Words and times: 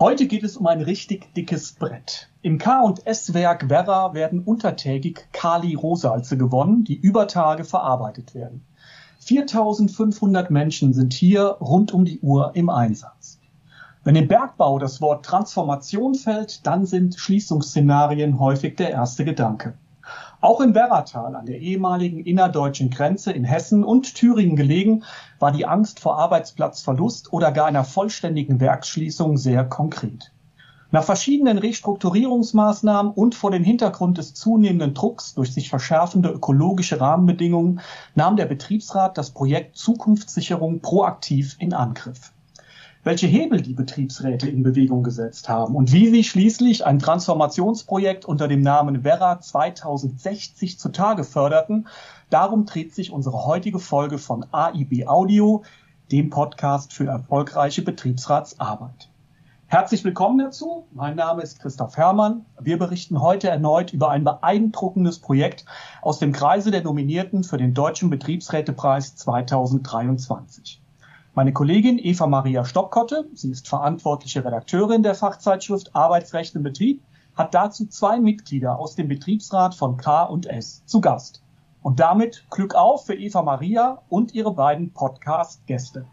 Heute 0.00 0.26
geht 0.26 0.42
es 0.42 0.56
um 0.56 0.66
ein 0.66 0.80
richtig 0.80 1.32
dickes 1.34 1.74
Brett. 1.74 2.28
Im 2.42 2.58
K&S-Werk 2.58 3.70
Werra 3.70 4.12
werden 4.12 4.40
untertägig 4.40 5.28
Kali-Rohsalze 5.32 6.36
gewonnen, 6.36 6.82
die 6.82 6.96
über 6.96 7.28
Tage 7.28 7.62
verarbeitet 7.62 8.34
werden. 8.34 8.64
4500 9.20 10.50
Menschen 10.50 10.94
sind 10.94 11.12
hier 11.12 11.44
rund 11.44 11.94
um 11.94 12.04
die 12.04 12.18
Uhr 12.18 12.56
im 12.56 12.70
Einsatz. 12.70 13.38
Wenn 14.02 14.16
im 14.16 14.26
Bergbau 14.26 14.80
das 14.80 15.00
Wort 15.00 15.24
Transformation 15.24 16.16
fällt, 16.16 16.66
dann 16.66 16.86
sind 16.86 17.14
Schließungsszenarien 17.14 18.40
häufig 18.40 18.74
der 18.74 18.90
erste 18.90 19.24
Gedanke. 19.24 19.74
Auch 20.44 20.60
im 20.60 20.74
Werratal 20.74 21.36
an 21.36 21.46
der 21.46 21.58
ehemaligen 21.58 22.20
innerdeutschen 22.20 22.90
Grenze 22.90 23.32
in 23.32 23.44
Hessen 23.44 23.82
und 23.82 24.14
Thüringen 24.14 24.56
gelegen, 24.56 25.02
war 25.38 25.52
die 25.52 25.64
Angst 25.64 26.00
vor 26.00 26.18
Arbeitsplatzverlust 26.18 27.32
oder 27.32 27.50
gar 27.50 27.64
einer 27.64 27.82
vollständigen 27.82 28.60
Werksschließung 28.60 29.38
sehr 29.38 29.64
konkret. 29.64 30.32
Nach 30.90 31.02
verschiedenen 31.02 31.56
Restrukturierungsmaßnahmen 31.56 33.10
und 33.10 33.34
vor 33.34 33.52
dem 33.52 33.64
Hintergrund 33.64 34.18
des 34.18 34.34
zunehmenden 34.34 34.92
Drucks 34.92 35.32
durch 35.32 35.50
sich 35.50 35.70
verschärfende 35.70 36.28
ökologische 36.28 37.00
Rahmenbedingungen 37.00 37.80
nahm 38.14 38.36
der 38.36 38.44
Betriebsrat 38.44 39.16
das 39.16 39.30
Projekt 39.30 39.78
Zukunftssicherung 39.78 40.80
proaktiv 40.80 41.56
in 41.58 41.72
Angriff 41.72 42.33
welche 43.04 43.26
Hebel 43.26 43.60
die 43.60 43.74
Betriebsräte 43.74 44.48
in 44.48 44.62
Bewegung 44.62 45.02
gesetzt 45.02 45.50
haben 45.50 45.76
und 45.76 45.92
wie 45.92 46.08
sie 46.08 46.24
schließlich 46.24 46.86
ein 46.86 46.98
Transformationsprojekt 46.98 48.24
unter 48.24 48.48
dem 48.48 48.62
Namen 48.62 49.04
Werra 49.04 49.40
2060 49.40 50.78
zutage 50.78 51.22
förderten. 51.22 51.86
Darum 52.30 52.64
dreht 52.64 52.94
sich 52.94 53.12
unsere 53.12 53.44
heutige 53.44 53.78
Folge 53.78 54.16
von 54.16 54.46
AIB 54.50 55.06
Audio, 55.06 55.64
dem 56.10 56.30
Podcast 56.30 56.94
für 56.94 57.06
erfolgreiche 57.06 57.82
Betriebsratsarbeit. 57.82 59.10
Herzlich 59.66 60.02
willkommen 60.02 60.38
dazu. 60.38 60.86
Mein 60.92 61.16
Name 61.16 61.42
ist 61.42 61.60
Christoph 61.60 61.98
Herrmann. 61.98 62.46
Wir 62.58 62.78
berichten 62.78 63.20
heute 63.20 63.48
erneut 63.48 63.92
über 63.92 64.08
ein 64.10 64.24
beeindruckendes 64.24 65.18
Projekt 65.18 65.66
aus 66.00 66.20
dem 66.20 66.32
Kreise 66.32 66.70
der 66.70 66.82
Nominierten 66.82 67.44
für 67.44 67.58
den 67.58 67.74
Deutschen 67.74 68.08
Betriebsrätepreis 68.08 69.14
2023. 69.16 70.83
Meine 71.36 71.52
Kollegin 71.52 71.98
Eva 71.98 72.28
Maria 72.28 72.64
Stockkotte, 72.64 73.28
sie 73.34 73.50
ist 73.50 73.66
verantwortliche 73.66 74.44
Redakteurin 74.44 75.02
der 75.02 75.16
Fachzeitschrift 75.16 75.92
Arbeitsrecht 75.92 76.54
im 76.54 76.62
Betrieb, 76.62 77.02
hat 77.34 77.54
dazu 77.54 77.86
zwei 77.86 78.20
Mitglieder 78.20 78.78
aus 78.78 78.94
dem 78.94 79.08
Betriebsrat 79.08 79.74
von 79.74 79.96
K 79.96 80.22
und 80.22 80.46
S 80.46 80.86
zu 80.86 81.00
Gast. 81.00 81.42
Und 81.82 81.98
damit 81.98 82.46
Glück 82.50 82.76
auf 82.76 83.06
für 83.06 83.16
Eva 83.16 83.42
Maria 83.42 84.02
und 84.08 84.32
ihre 84.32 84.54
beiden 84.54 84.92
Podcast-Gäste. 84.92 86.06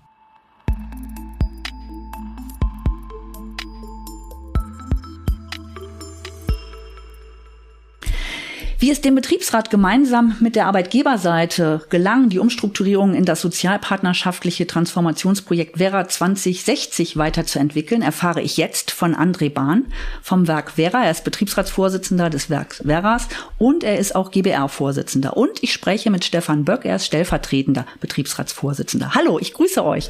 Wie 8.82 8.90
es 8.90 9.00
dem 9.00 9.14
Betriebsrat 9.14 9.70
gemeinsam 9.70 10.38
mit 10.40 10.56
der 10.56 10.66
Arbeitgeberseite 10.66 11.82
gelang, 11.92 12.30
die 12.30 12.40
Umstrukturierung 12.40 13.14
in 13.14 13.26
das 13.26 13.40
sozialpartnerschaftliche 13.40 14.66
Transformationsprojekt 14.66 15.78
Vera 15.78 16.08
2060 16.08 17.16
weiterzuentwickeln, 17.16 18.02
erfahre 18.02 18.42
ich 18.42 18.58
jetzt 18.58 18.90
von 18.90 19.14
André 19.14 19.54
Bahn 19.54 19.86
vom 20.24 20.48
Werk 20.48 20.72
Vera. 20.72 21.04
Er 21.04 21.12
ist 21.12 21.24
Betriebsratsvorsitzender 21.24 22.32
des 22.32 22.50
Werks 22.50 22.82
Veras 22.84 23.28
und 23.60 23.84
er 23.84 24.00
ist 24.00 24.16
auch 24.16 24.32
GBR-Vorsitzender. 24.32 25.38
Und 25.38 25.62
ich 25.62 25.74
spreche 25.74 26.10
mit 26.10 26.26
Stefan 26.26 26.66
Böck, 26.66 26.84
er 26.84 26.96
ist 26.96 27.06
stellvertretender 27.06 27.86
Betriebsratsvorsitzender. 28.00 29.14
Hallo, 29.14 29.38
ich 29.38 29.54
grüße 29.54 29.86
euch. 29.86 30.10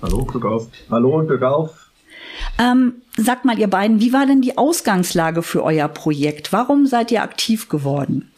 Hallo, 0.00 0.24
Glück 0.24 0.46
auf. 0.46 0.68
Hallo 0.90 1.18
und 1.18 1.26
Glück 1.26 1.42
auf. 1.42 1.89
Ähm, 2.58 2.94
sagt 3.16 3.44
mal, 3.44 3.58
ihr 3.58 3.68
beiden, 3.68 4.00
wie 4.00 4.12
war 4.12 4.26
denn 4.26 4.42
die 4.42 4.58
Ausgangslage 4.58 5.42
für 5.42 5.62
euer 5.62 5.88
Projekt? 5.88 6.52
Warum 6.52 6.86
seid 6.86 7.10
ihr 7.10 7.22
aktiv 7.22 7.68
geworden? 7.68 8.30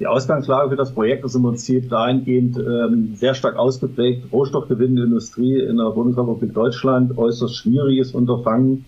Die 0.00 0.06
Ausgangslage 0.06 0.70
für 0.70 0.76
das 0.76 0.92
Projekt 0.92 1.24
ist 1.24 1.34
im 1.34 1.42
Prinzip 1.42 1.90
dahingehend 1.90 2.56
ähm, 2.56 3.16
sehr 3.16 3.34
stark 3.34 3.56
ausgeprägt. 3.56 4.32
Rohstoffgewinnende 4.32 5.02
Industrie 5.02 5.60
in 5.60 5.76
der 5.76 5.90
Bundesrepublik 5.90 6.54
Deutschland, 6.54 7.18
äußerst 7.18 7.56
schwieriges 7.56 8.12
Unterfangen. 8.12 8.84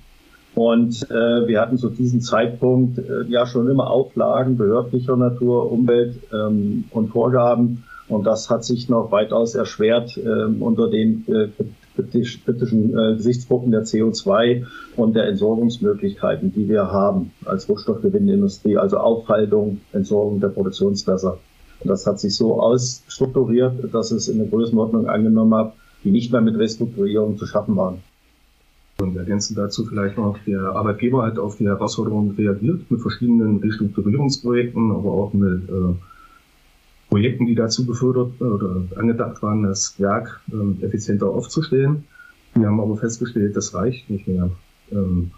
Und 0.55 1.11
äh, 1.11 1.49
wir 1.49 1.61
hatten 1.61 1.79
zu 1.79 1.91
diesem 1.91 2.21
Zeitpunkt 2.21 2.99
äh, 2.99 3.25
ja 3.29 3.47
schon 3.47 3.69
immer 3.69 3.91
Auflagen 3.91 4.57
behördlicher 4.57 5.17
Natur, 5.17 5.71
Umwelt 5.71 6.17
ähm, 6.33 6.85
und 6.91 7.09
Vorgaben. 7.09 7.85
Und 8.11 8.25
das 8.25 8.51
hat 8.51 8.65
sich 8.65 8.89
noch 8.89 9.13
weitaus 9.13 9.55
erschwert 9.55 10.17
äh, 10.17 10.45
unter 10.61 10.91
den 10.91 11.25
äh, 11.29 11.49
kritischen 11.95 12.99
äh, 12.99 13.15
Gesichtspunkten 13.15 13.71
der 13.71 13.85
CO2 13.85 14.67
und 14.97 15.15
der 15.15 15.29
Entsorgungsmöglichkeiten, 15.29 16.53
die 16.53 16.69
wir 16.69 16.91
haben 16.91 17.31
als 17.45 17.69
rohstoffgewinnende 17.69 18.35
Industrie, 18.35 18.77
also 18.77 18.99
Aufhaltung, 18.99 19.81
Entsorgung 19.93 20.41
der 20.41 20.49
Produktionswässer. 20.49 21.39
Und 21.81 21.89
das 21.89 22.05
hat 22.07 22.19
sich 22.19 22.37
so 22.37 22.61
ausstrukturiert, 22.61 23.95
dass 23.95 24.11
es 24.11 24.29
in 24.29 24.41
eine 24.41 24.51
Größenordnung 24.51 25.07
angenommen 25.09 25.55
hat, 25.55 25.75
die 26.03 26.11
nicht 26.11 26.33
mehr 26.33 26.41
mit 26.41 26.57
Restrukturierung 26.57 27.39
zu 27.39 27.47
schaffen 27.47 27.77
waren. 27.77 27.99
Und 29.01 29.17
ergänzen 29.17 29.55
dazu 29.55 29.87
vielleicht 29.87 30.19
noch, 30.19 30.37
der 30.47 30.61
Arbeitgeber 30.61 31.25
hat 31.25 31.39
auf 31.39 31.57
die 31.57 31.67
Herausforderungen 31.67 32.33
reagiert 32.33 32.91
mit 32.91 33.01
verschiedenen 33.01 33.61
Restrukturierungsprojekten, 33.61 34.91
aber 34.91 35.11
auch 35.11 35.33
mit 35.33 35.69
äh, 35.71 35.95
Projekten, 37.11 37.47
die 37.47 37.57
dazu 37.57 37.85
befördert 37.85 38.41
oder 38.41 38.83
angedacht 38.97 39.43
waren, 39.43 39.65
das 39.65 39.99
Werk 39.99 40.41
ähm, 40.53 40.79
effizienter 40.81 41.29
aufzustellen. 41.29 42.05
Wir 42.55 42.69
haben 42.69 42.81
aber 42.81 42.97
festgestellt, 42.97 43.57
das 43.57 43.75
reicht 43.75 44.09
nicht 44.09 44.29
mehr, 44.29 44.51
ähm, 44.93 45.33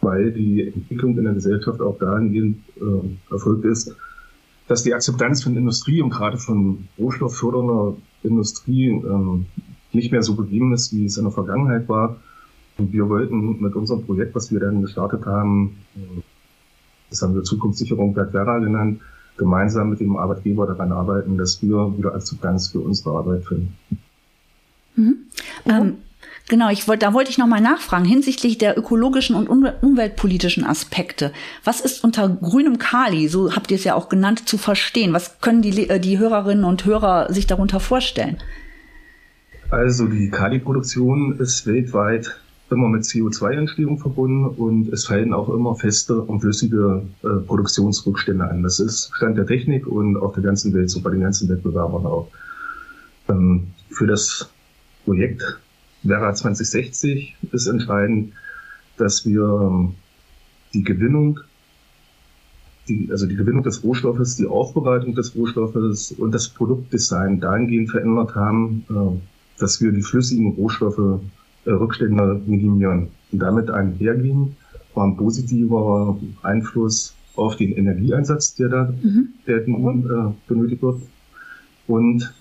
weil 0.00 0.32
die 0.32 0.66
Entwicklung 0.66 1.16
in 1.16 1.24
der 1.24 1.34
Gesellschaft 1.34 1.80
auch 1.80 1.98
dahingehend 1.98 2.58
äh, 2.76 3.32
erfolgt 3.32 3.64
ist, 3.64 3.94
dass 4.66 4.82
die 4.82 4.94
Akzeptanz 4.94 5.44
von 5.44 5.56
Industrie 5.56 6.02
und 6.02 6.10
gerade 6.10 6.38
von 6.38 6.88
rohstofffördernder 6.98 7.96
Industrie 8.24 8.88
ähm, 8.88 9.46
nicht 9.92 10.10
mehr 10.10 10.22
so 10.22 10.34
gegeben 10.34 10.74
ist, 10.74 10.92
wie 10.92 11.04
es 11.04 11.16
in 11.16 11.24
der 11.24 11.32
Vergangenheit 11.32 11.88
war. 11.88 12.16
Und 12.78 12.92
wir 12.92 13.08
wollten 13.08 13.60
mit 13.60 13.74
unserem 13.74 14.04
Projekt, 14.04 14.34
was 14.34 14.52
wir 14.52 14.58
dann 14.58 14.82
gestartet 14.82 15.24
haben, 15.24 15.78
äh, 15.94 16.20
das 17.10 17.22
haben 17.22 17.34
wir 17.34 17.44
Zukunftssicherung 17.44 18.16
Werk 18.16 18.32
Werra 18.32 18.58
genannt, 18.58 19.00
gemeinsam 19.36 19.90
mit 19.90 20.00
dem 20.00 20.16
Arbeitgeber 20.16 20.66
daran 20.66 20.92
arbeiten, 20.92 21.36
dass 21.38 21.62
wir 21.62 21.96
wieder 21.96 22.14
Akzeptanz 22.14 22.68
für 22.68 22.80
unsere 22.80 23.16
Arbeit 23.16 23.44
finden. 23.44 23.76
Mhm. 24.96 25.16
Ähm, 25.66 25.98
genau, 26.48 26.70
ich 26.70 26.88
wollte, 26.88 27.06
da 27.06 27.14
wollte 27.14 27.30
ich 27.30 27.38
nochmal 27.38 27.60
nachfragen 27.60 28.04
hinsichtlich 28.04 28.58
der 28.58 28.78
ökologischen 28.78 29.36
und 29.36 29.48
umweltpolitischen 29.48 30.64
Aspekte. 30.64 31.32
Was 31.64 31.80
ist 31.80 32.02
unter 32.02 32.28
grünem 32.28 32.78
Kali, 32.78 33.28
so 33.28 33.54
habt 33.54 33.70
ihr 33.70 33.76
es 33.76 33.84
ja 33.84 33.94
auch 33.94 34.08
genannt, 34.08 34.48
zu 34.48 34.58
verstehen? 34.58 35.12
Was 35.12 35.40
können 35.40 35.62
die, 35.62 35.88
äh, 35.88 36.00
die 36.00 36.18
Hörerinnen 36.18 36.64
und 36.64 36.84
Hörer 36.84 37.32
sich 37.32 37.46
darunter 37.46 37.80
vorstellen? 37.80 38.38
Also 39.70 40.06
die 40.06 40.30
Kali-Produktion 40.30 41.38
ist 41.38 41.66
weltweit 41.66 42.40
immer 42.70 42.88
mit 42.88 43.04
CO2-Entstehung 43.04 43.98
verbunden 43.98 44.46
und 44.46 44.92
es 44.92 45.06
fallen 45.06 45.32
auch 45.32 45.48
immer 45.48 45.76
feste 45.76 46.20
und 46.20 46.40
flüssige 46.40 47.02
äh, 47.22 47.28
Produktionsrückstände 47.46 48.48
an. 48.48 48.62
Das 48.62 48.80
ist 48.80 49.10
Stand 49.14 49.38
der 49.38 49.46
Technik 49.46 49.86
und 49.86 50.16
auf 50.16 50.34
der 50.34 50.42
ganzen 50.42 50.74
Welt, 50.74 50.90
so 50.90 51.00
bei 51.00 51.10
den 51.10 51.20
ganzen 51.20 51.48
Wettbewerbern 51.48 52.06
auch. 52.06 52.28
Ähm, 53.28 53.68
für 53.90 54.06
das 54.06 54.50
Projekt 55.04 55.42
Vera 56.04 56.34
2060 56.34 57.36
ist 57.52 57.66
entscheidend, 57.66 58.32
dass 58.96 59.24
wir 59.24 59.42
ähm, 59.42 59.94
die 60.74 60.82
Gewinnung, 60.82 61.40
die, 62.88 63.08
also 63.10 63.26
die 63.26 63.36
Gewinnung 63.36 63.62
des 63.62 63.84
Rohstoffes, 63.84 64.36
die 64.36 64.46
Aufbereitung 64.46 65.14
des 65.14 65.34
Rohstoffes 65.36 66.12
und 66.12 66.32
das 66.32 66.48
Produktdesign 66.48 67.40
dahingehend 67.40 67.90
verändert 67.90 68.34
haben, 68.34 68.84
äh, 68.90 69.60
dass 69.60 69.80
wir 69.80 69.92
die 69.92 70.02
flüssigen 70.02 70.52
Rohstoffe 70.52 71.20
Rückstände 71.72 72.40
minimieren. 72.46 73.08
Und 73.32 73.38
damit 73.40 73.70
einhergehen 73.70 74.56
war 74.94 75.06
ein 75.06 75.16
positiver 75.16 76.18
Einfluss 76.42 77.14
auf 77.36 77.56
den 77.56 77.72
Energieeinsatz, 77.72 78.54
der 78.54 78.68
da 78.68 78.94
mhm. 79.02 79.28
der 79.46 79.66
nun, 79.66 80.04
äh, 80.04 80.32
benötigt 80.48 80.82
wird. 80.82 81.02
Und 81.86 82.32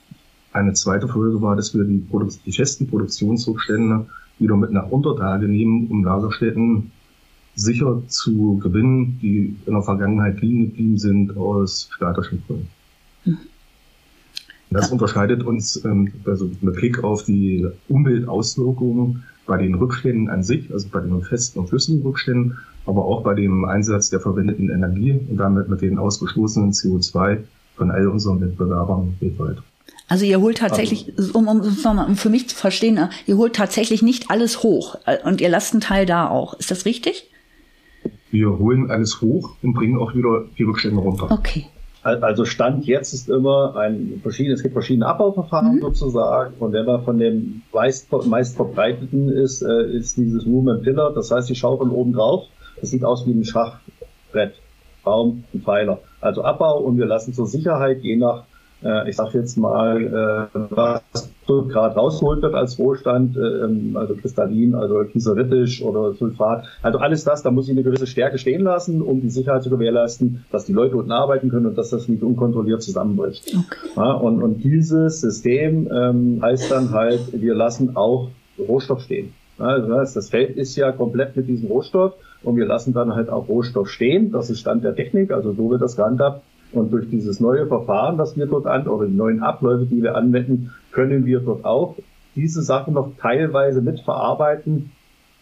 eine 0.54 0.74
zweite 0.74 1.07
Folge 1.07 1.42
war, 1.42 1.56
dass 1.56 1.75
wir 1.75 1.83
die, 1.83 1.98
Produ 1.98 2.30
die 2.45 2.51
festen 2.51 2.88
Produktionsrückstände 2.88 4.06
wieder 4.39 4.56
mit 4.56 4.72
nach 4.72 4.89
Untertage 4.89 5.48
nehmen, 5.48 5.88
um 5.88 6.04
Lagerstätten 6.04 6.92
sicher 7.56 8.01
zu 8.07 8.57
gewinnen, 8.57 9.19
die 9.21 9.56
in 9.66 9.74
der 9.74 9.81
Vergangenheit 9.81 10.42
liegen 10.42 10.68
geblieben 10.68 10.98
sind 10.98 11.38
aus 11.38 11.89
statischen 11.94 12.44
Gründen. 12.48 12.69
Mhm. 13.25 13.38
Das 14.75 14.92
unterscheidet 14.92 15.44
uns 15.44 15.83
ähm, 15.86 16.12
also 16.25 16.50
mit 16.62 16.75
Blick 16.75 17.04
auf 17.04 17.24
die 17.24 17.66
Umweltauswirkungen 17.88 19.24
bei 19.45 19.57
den 19.57 19.75
Rückständen 19.75 20.30
an 20.30 20.44
sich, 20.44 20.72
also 20.74 20.89
bei 20.92 21.00
den 21.00 21.22
festen 21.22 21.60
und 21.60 21.69
flüssigen 21.69 22.01
Rückständen, 22.01 22.57
aber 22.86 23.06
auch 23.06 23.24
bei 23.24 23.33
dem 23.36 23.63
Einsatz 23.63 24.10
der 24.10 24.19
verwendeten 24.19 24.69
Energie 24.69 25.13
und 25.13 25.38
damit 25.38 25.69
mit 25.69 25.81
den 25.81 25.98
ausgestoßenen 25.98 26.72
CO2 26.72 27.39
von 27.77 27.92
all 27.92 28.07
unseren 28.07 28.42
Wettbewerbern 28.42 29.16
weltweit. 29.22 29.57
Also 30.07 30.25
ihr 30.25 30.42
holt 30.42 30.57
tatsächlich, 30.57 31.13
um, 31.33 31.48
um, 31.48 31.62
um 31.62 32.16
für 32.16 32.30
mich 32.30 32.50
zu 32.50 32.56
verstehen, 32.56 33.00
ihr 33.25 33.38
holt 33.38 33.56
tatsächlich 33.56 34.01
nicht 34.01 34.30
alles 34.30 34.62
hoch 34.62 34.98
äh, 35.06 35.18
und 35.24 35.39
ihr 35.39 35.50
lasst 35.50 35.74
einen 35.74 35.81
Teil 35.81 36.06
da 36.06 36.28
auch. 36.28 36.54
Ist 36.60 36.69
das 36.69 36.86
richtig? 36.86 37.30
Wir 38.30 38.60
holen 38.60 38.92
alles 38.92 39.21
hoch 39.21 39.56
und 39.62 39.74
bringen 39.74 39.98
auch 39.98 40.13
wieder 40.13 40.45
die 40.57 40.63
Rückstände 40.63 41.00
runter. 41.00 41.31
Okay. 41.31 41.68
Also 42.06 42.46
Stand 42.46 42.86
jetzt 42.86 43.13
ist 43.13 43.30
immer 43.30 43.75
ein 43.78 44.19
verschiedenes, 44.22 44.60
es 44.60 44.63
gibt 44.63 44.74
verschiedene 44.74 45.07
Abbauverfahren 45.07 45.78
mhm. 45.78 45.81
sozusagen. 45.81 46.54
Und 46.60 46.72
wenn 46.72 46.86
man 46.86 47.04
von 47.04 47.18
dem 47.18 47.63
meist, 47.74 48.12
meist 48.28 48.56
verbreiteten 48.56 49.30
ist, 49.30 49.63
äh, 49.63 49.90
ist 49.92 50.16
dieses 50.16 50.46
Movement 50.46 50.84
Pillar. 50.84 51.13
Das 51.13 51.31
heißt, 51.31 51.50
die 51.50 51.56
schaufeln 51.56 51.90
oben 51.90 52.13
drauf. 52.13 52.44
Das 52.80 52.92
sieht 52.92 53.04
aus 53.04 53.25
wie 53.25 53.31
ein 53.31 53.44
Schachbrett, 53.44 54.54
Baum, 55.04 55.46
ein 55.52 55.62
Pfeiler. 55.62 55.98
Also 56.22 56.44
Abbau 56.44 56.78
und 56.78 57.00
wir 57.00 57.07
lassen 57.07 57.34
zur 57.34 57.48
Sicherheit 57.48 58.04
je 58.04 58.18
nach 58.18 58.44
äh, 58.83 59.10
ich 59.10 59.16
sage 59.16 59.39
jetzt 59.39 59.57
mal, 59.57 60.50
äh, 60.54 60.60
was 60.69 61.01
gerade 61.48 61.95
rausgeholt 61.95 62.42
wird 62.42 62.56
als 62.56 62.80
Rohstand, 62.80 63.38
äh, 63.38 63.39
ähm, 63.39 63.95
also 63.95 64.16
Kristallin, 64.16 64.75
also 64.75 65.04
kieseritisch 65.04 65.81
oder 65.81 66.13
Sulfat, 66.13 66.66
also 66.81 67.00
alles 67.00 67.24
das, 67.24 67.44
da 67.44 67.51
muss 67.51 67.66
ich 67.66 67.72
eine 67.72 67.83
gewisse 67.83 68.07
Stärke 68.07 68.38
stehen 68.38 68.62
lassen, 68.62 69.01
um 69.01 69.22
die 69.22 69.30
Sicherheit 69.30 69.63
zu 69.63 69.69
gewährleisten, 69.69 70.45
dass 70.51 70.66
die 70.66 70.74
Leute 70.74 70.95
unten 70.98 71.12
arbeiten 71.12 71.50
können 71.50 71.68
und 71.68 71.77
dass 71.77 71.89
das 71.89 72.07
nicht 72.07 72.24
unkontrolliert 72.24 72.81
zusammenbricht. 72.81 73.48
Okay. 73.48 73.89
Ja, 73.95 74.13
und, 74.13 74.42
und 74.42 74.63
dieses 74.63 75.21
System 75.21 75.89
ähm, 75.92 76.39
heißt 76.42 76.71
dann 76.71 76.92
halt, 76.92 77.21
wir 77.33 77.54
lassen 77.54 77.95
auch 77.95 78.30
Rohstoff 78.57 79.01
stehen. 79.01 79.33
Also 79.57 79.88
das 79.88 80.30
Feld 80.30 80.57
ist 80.57 80.75
ja 80.75 80.92
komplett 80.92 81.36
mit 81.36 81.48
diesem 81.48 81.69
Rohstoff 81.69 82.13
und 82.44 82.57
wir 82.57 82.66
lassen 82.66 82.94
dann 82.94 83.16
halt 83.16 83.30
auch 83.30 83.48
Rohstoff 83.48 83.89
stehen. 83.89 84.31
Das 84.31 84.50
ist 84.50 84.60
Stand 84.60 84.83
der 84.83 84.95
Technik, 84.95 85.31
also 85.31 85.54
so 85.54 85.69
wird 85.69 85.81
das 85.81 85.95
gehandhabt. 85.95 86.44
Und 86.75 86.92
durch 86.92 87.10
dieses 87.10 87.39
neue 87.39 87.68
Verfahren, 87.68 88.18
das 88.18 88.36
wir 88.36 88.48
dort 88.48 88.68
an, 88.68 88.88
oder 88.88 89.07
die 89.07 89.16
neuen 89.16 89.42
Abläufe, 89.42 89.86
die 89.86 90.04
wir 90.04 90.16
anwenden, 90.16 90.72
können 90.92 91.25
wir 91.25 91.39
dort 91.39 91.63
auch 91.63 91.95
diese 92.36 92.62
Sachen 92.62 92.95
noch 92.95 93.12
teilweise 93.18 93.81
mitverarbeiten. 93.81 94.92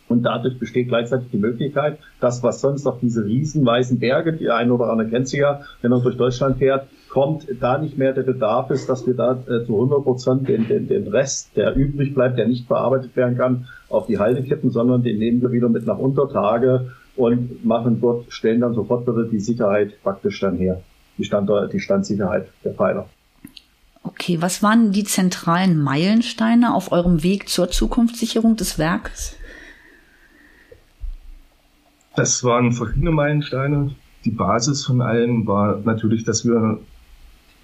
Und 0.09 0.23
dadurch 0.23 0.59
besteht 0.59 0.89
gleichzeitig 0.89 1.31
die 1.31 1.37
Möglichkeit, 1.37 1.97
dass 2.19 2.43
was 2.43 2.61
sonst 2.61 2.85
auf 2.85 2.99
diese 2.99 3.25
riesen 3.25 3.65
weißen 3.65 3.97
Berge, 3.97 4.33
die 4.33 4.51
ein 4.51 4.69
oder 4.69 4.91
andere 4.91 5.09
kennt 5.09 5.27
sie 5.27 5.39
ja, 5.39 5.61
wenn 5.81 5.89
man 5.89 6.03
durch 6.03 6.17
Deutschland 6.17 6.57
fährt, 6.57 6.87
kommt 7.09 7.47
da 7.59 7.79
nicht 7.79 7.97
mehr 7.97 8.13
der 8.13 8.21
Bedarf 8.21 8.69
ist, 8.69 8.87
dass 8.89 9.07
wir 9.07 9.15
da 9.15 9.31
äh, 9.47 9.65
zu 9.65 9.73
100 9.73 10.03
Prozent 10.03 10.47
den, 10.47 10.67
den, 10.67 10.87
den 10.87 11.07
Rest, 11.07 11.55
der 11.55 11.75
übrig 11.75 12.13
bleibt, 12.13 12.37
der 12.37 12.47
nicht 12.47 12.67
verarbeitet 12.67 13.15
werden 13.15 13.37
kann, 13.37 13.67
auf 13.89 14.05
die 14.05 14.19
Halde 14.19 14.43
kippen, 14.43 14.69
sondern 14.69 15.01
den 15.01 15.17
nehmen 15.17 15.41
wir 15.41 15.51
wieder 15.51 15.69
mit 15.69 15.87
nach 15.87 15.97
Untertage 15.97 16.91
und 17.15 17.65
machen 17.65 17.99
dort, 17.99 18.31
stellen 18.31 18.61
dann 18.61 18.75
sofort 18.75 19.07
wieder 19.07 19.23
die 19.23 19.39
Sicherheit 19.39 19.93
praktisch 20.03 20.39
dann 20.41 20.57
her 20.57 20.81
die, 21.17 21.23
Standort, 21.23 21.73
die 21.73 21.79
Standsicherheit 21.79 22.49
der 22.63 22.73
Pfeiler. 22.73 23.09
Okay, 24.03 24.41
was 24.41 24.61
waren 24.61 24.91
die 24.91 25.05
zentralen 25.05 25.81
Meilensteine 25.81 26.73
auf 26.73 26.91
eurem 26.91 27.23
Weg 27.23 27.47
zur 27.47 27.69
Zukunftssicherung 27.69 28.55
des 28.55 28.77
Werkes? 28.77 29.35
Das 32.15 32.43
waren 32.43 32.73
verschiedene 32.73 33.11
Meilensteine. 33.11 33.95
Die 34.25 34.31
Basis 34.31 34.85
von 34.85 35.01
allen 35.01 35.47
war 35.47 35.79
natürlich, 35.83 36.23
dass 36.23 36.45
wir 36.45 36.79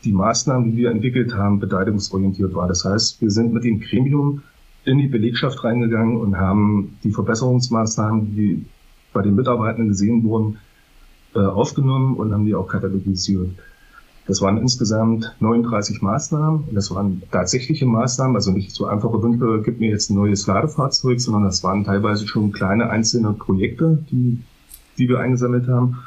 die 0.04 0.13
Maßnahmen, 0.13 0.72
die 0.72 0.78
wir 0.78 0.92
entwickelt 0.92 1.36
haben, 1.36 1.60
beteiligungsorientiert 1.60 2.54
waren. 2.56 2.69
Das 2.69 2.86
heißt, 2.86 3.22
wir 3.22 3.30
sind 3.30 3.54
mit 3.54 3.63
dem 3.63 3.80
Gremium 3.80 4.42
in 4.86 4.98
die 4.98 5.07
Belegschaft 5.07 5.63
reingegangen 5.63 6.18
und 6.18 6.38
haben 6.38 6.98
die 7.04 7.12
Verbesserungsmaßnahmen, 7.12 8.36
die 8.36 8.66
bei 9.13 9.22
den 9.22 9.36
Mitarbeitenden 9.36 9.90
gesehen 9.90 10.24
wurden, 10.24 10.57
äh, 11.36 11.40
aufgenommen 11.40 12.18
und 12.18 12.34
haben 12.34 12.46
die 12.46 12.56
auch 12.56 12.68
katalogisiert. 12.68 13.50
Das 14.30 14.42
waren 14.42 14.58
insgesamt 14.58 15.36
39 15.40 16.04
Maßnahmen 16.04 16.66
das 16.72 16.92
waren 16.92 17.24
tatsächliche 17.31 17.88
Maßnahmen, 17.88 18.36
also 18.36 18.52
nicht 18.52 18.72
so 18.72 18.86
einfache 18.86 19.24
Wünsche, 19.24 19.64
gib 19.66 19.80
mir 19.80 19.90
jetzt 19.90 20.12
ein 20.12 20.16
neues 20.16 20.46
Ladefahrzeug, 20.46 21.20
sondern 21.20 21.46
das 21.46 21.64
waren 21.64 21.84
teilweise 21.84 22.28
schon 22.28 22.52
kleine 22.52 22.92
einzelne 22.92 23.34
Projekte, 23.34 24.04
die, 24.12 24.40
die 25.00 25.10
wir 25.10 25.20
eingesammelt 25.20 25.68
haben 25.68 25.98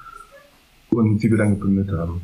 und 0.90 1.18
die 1.18 1.30
wir 1.30 1.38
dann 1.38 1.58
gebündelt 1.58 1.90
haben. 1.90 2.20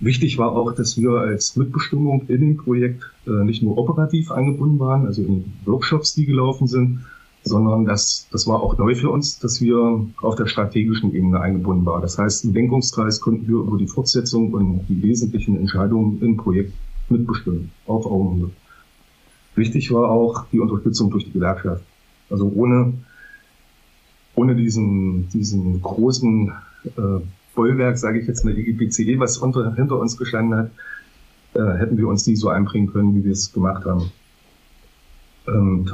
Wichtig 0.00 0.36
war 0.36 0.52
auch, 0.52 0.72
dass 0.72 0.98
wir 0.98 1.12
als 1.12 1.56
Mitbestimmung 1.56 2.24
in 2.28 2.40
dem 2.40 2.56
Projekt 2.58 3.04
äh, 3.26 3.44
nicht 3.44 3.62
nur 3.62 3.78
operativ 3.78 4.30
eingebunden 4.30 4.78
waren, 4.78 5.06
also 5.06 5.22
in 5.22 5.52
Workshops, 5.64 6.14
die 6.14 6.26
gelaufen 6.26 6.66
sind, 6.66 7.00
sondern 7.42 7.84
das, 7.84 8.28
das 8.30 8.46
war 8.46 8.62
auch 8.62 8.76
neu 8.76 8.94
für 8.94 9.10
uns, 9.10 9.38
dass 9.38 9.60
wir 9.60 10.06
auf 10.20 10.34
der 10.36 10.46
strategischen 10.46 11.14
Ebene 11.14 11.40
eingebunden 11.40 11.86
waren. 11.86 12.02
Das 12.02 12.18
heißt, 12.18 12.44
im 12.44 12.52
Lenkungskreis 12.52 13.20
konnten 13.20 13.48
wir 13.48 13.56
über 13.56 13.78
die 13.78 13.86
Fortsetzung 13.86 14.52
und 14.52 14.86
die 14.88 15.02
wesentlichen 15.02 15.56
Entscheidungen 15.56 16.20
im 16.22 16.36
Projekt 16.36 16.74
mitbestimmen, 17.08 17.70
auf 17.86 18.06
Augenhöhe. 18.06 18.50
Wichtig 19.56 19.92
war 19.92 20.10
auch 20.10 20.46
die 20.52 20.60
Unterstützung 20.60 21.10
durch 21.10 21.24
die 21.24 21.32
Gewerkschaft. 21.32 21.82
Also 22.28 22.50
ohne, 22.54 22.92
ohne 24.34 24.54
diesen, 24.54 25.28
diesen 25.30 25.82
großen 25.82 26.52
äh, 26.84 27.20
Bollwerk, 27.54 27.98
sage 27.98 28.20
ich 28.20 28.28
jetzt 28.28 28.44
mal, 28.44 28.56
EGPCE, 28.56 29.18
was 29.18 29.38
unter, 29.38 29.74
hinter 29.74 29.98
uns 29.98 30.16
gestanden 30.16 30.58
hat, 30.58 30.70
äh, 31.54 31.78
hätten 31.78 31.96
wir 31.96 32.06
uns 32.06 32.26
nie 32.26 32.36
so 32.36 32.48
einbringen 32.48 32.92
können, 32.92 33.14
wie 33.16 33.24
wir 33.24 33.32
es 33.32 33.52
gemacht 33.52 33.84
haben. 33.84 34.12
Und 35.46 35.92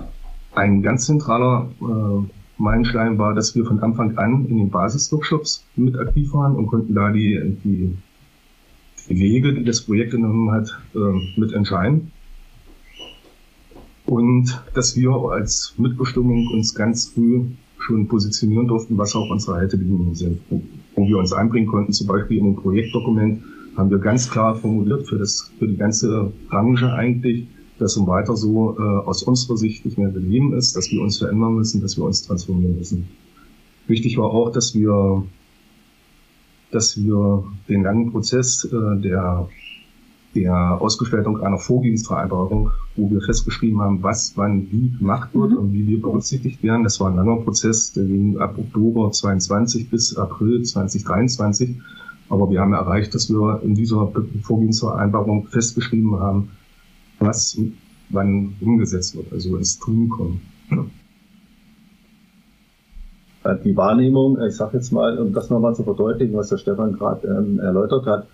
ein 0.56 0.82
ganz 0.82 1.06
zentraler 1.06 1.70
äh, 1.80 2.32
Meilenstein 2.58 3.18
war, 3.18 3.34
dass 3.34 3.54
wir 3.54 3.64
von 3.64 3.80
Anfang 3.80 4.16
an 4.16 4.46
in 4.46 4.58
den 4.58 4.70
Basisworkshops 4.70 5.64
mit 5.76 5.98
aktiv 5.98 6.32
waren 6.32 6.56
und 6.56 6.66
konnten 6.66 6.94
da 6.94 7.12
die, 7.12 7.56
die, 7.62 7.94
die 9.08 9.18
Wege, 9.18 9.52
die 9.52 9.64
das 9.64 9.82
Projekt 9.82 10.12
genommen 10.12 10.50
hat, 10.50 10.76
äh, 10.94 11.38
mit. 11.38 11.54
Und 14.06 14.62
dass 14.74 14.96
wir 14.96 15.10
als 15.10 15.74
Mitbestimmung 15.76 16.48
uns 16.54 16.74
ganz 16.74 17.06
früh 17.06 17.42
schon 17.78 18.08
positionieren 18.08 18.68
durften, 18.68 18.96
was 18.96 19.14
auch 19.14 19.28
unsere 19.30 19.56
Haltebedingungen 19.56 20.14
sind, 20.14 20.40
wo, 20.48 20.62
wo 20.94 21.06
wir 21.06 21.18
uns 21.18 21.32
einbringen 21.32 21.66
konnten. 21.66 21.92
Zum 21.92 22.06
Beispiel 22.06 22.38
in 22.38 22.44
dem 22.44 22.56
Projektdokument 22.56 23.42
haben 23.76 23.90
wir 23.90 23.98
ganz 23.98 24.30
klar 24.30 24.56
formuliert 24.56 25.06
für, 25.06 25.18
das, 25.18 25.52
für 25.58 25.68
die 25.68 25.76
ganze 25.76 26.32
Branche 26.48 26.92
eigentlich, 26.92 27.46
dass 27.78 27.96
im 27.96 28.06
weiter 28.06 28.36
so 28.36 28.76
äh, 28.78 28.82
aus 28.82 29.22
unserer 29.22 29.56
Sicht 29.56 29.84
nicht 29.84 29.98
mehr 29.98 30.10
gegeben 30.10 30.54
ist, 30.54 30.76
dass 30.76 30.90
wir 30.90 31.02
uns 31.02 31.18
verändern 31.18 31.54
müssen, 31.54 31.80
dass 31.80 31.96
wir 31.96 32.04
uns 32.04 32.22
transformieren 32.22 32.78
müssen. 32.78 33.08
Wichtig 33.86 34.16
war 34.16 34.30
auch, 34.30 34.50
dass 34.50 34.74
wir, 34.74 35.22
dass 36.70 36.96
wir 36.96 37.44
den 37.68 37.82
langen 37.82 38.10
Prozess 38.12 38.64
äh, 38.64 39.00
der, 39.00 39.48
der 40.34 40.80
Ausgestaltung 40.80 41.40
einer 41.40 41.58
Vorgehensvereinbarung, 41.58 42.70
wo 42.96 43.10
wir 43.10 43.20
festgeschrieben 43.20 43.80
haben, 43.80 44.02
was 44.02 44.32
wann 44.36 44.70
wie 44.70 44.90
gemacht 44.90 45.34
wird 45.34 45.52
mhm. 45.52 45.58
und 45.58 45.72
wie 45.72 45.86
wir 45.86 46.00
berücksichtigt 46.00 46.62
werden. 46.62 46.82
Das 46.82 46.98
war 46.98 47.10
ein 47.10 47.16
langer 47.16 47.36
Prozess, 47.36 47.92
der 47.92 48.04
ging 48.04 48.38
ab 48.38 48.56
Oktober 48.58 49.12
22 49.12 49.90
bis 49.90 50.16
April 50.16 50.62
2023. 50.62 51.76
Aber 52.28 52.50
wir 52.50 52.60
haben 52.60 52.72
erreicht, 52.72 53.14
dass 53.14 53.30
wir 53.30 53.60
in 53.62 53.76
dieser 53.76 54.10
Vorgehensvereinbarung 54.42 55.46
festgeschrieben 55.46 56.18
haben, 56.18 56.50
was 57.18 57.58
wann 58.10 58.54
umgesetzt 58.60 59.16
wird, 59.16 59.32
also 59.32 59.56
ins 59.56 59.78
Tun 59.78 60.08
kommen. 60.08 60.40
Die 63.64 63.76
Wahrnehmung, 63.76 64.40
ich 64.42 64.56
sage 64.56 64.76
jetzt 64.76 64.92
mal, 64.92 65.18
um 65.18 65.32
das 65.32 65.50
nochmal 65.50 65.74
zu 65.74 65.84
verdeutlichen, 65.84 66.36
was 66.36 66.48
der 66.48 66.56
Stefan 66.56 66.94
gerade 66.94 67.28
ähm, 67.28 67.60
erläutert 67.60 68.06
hat, 68.06 68.26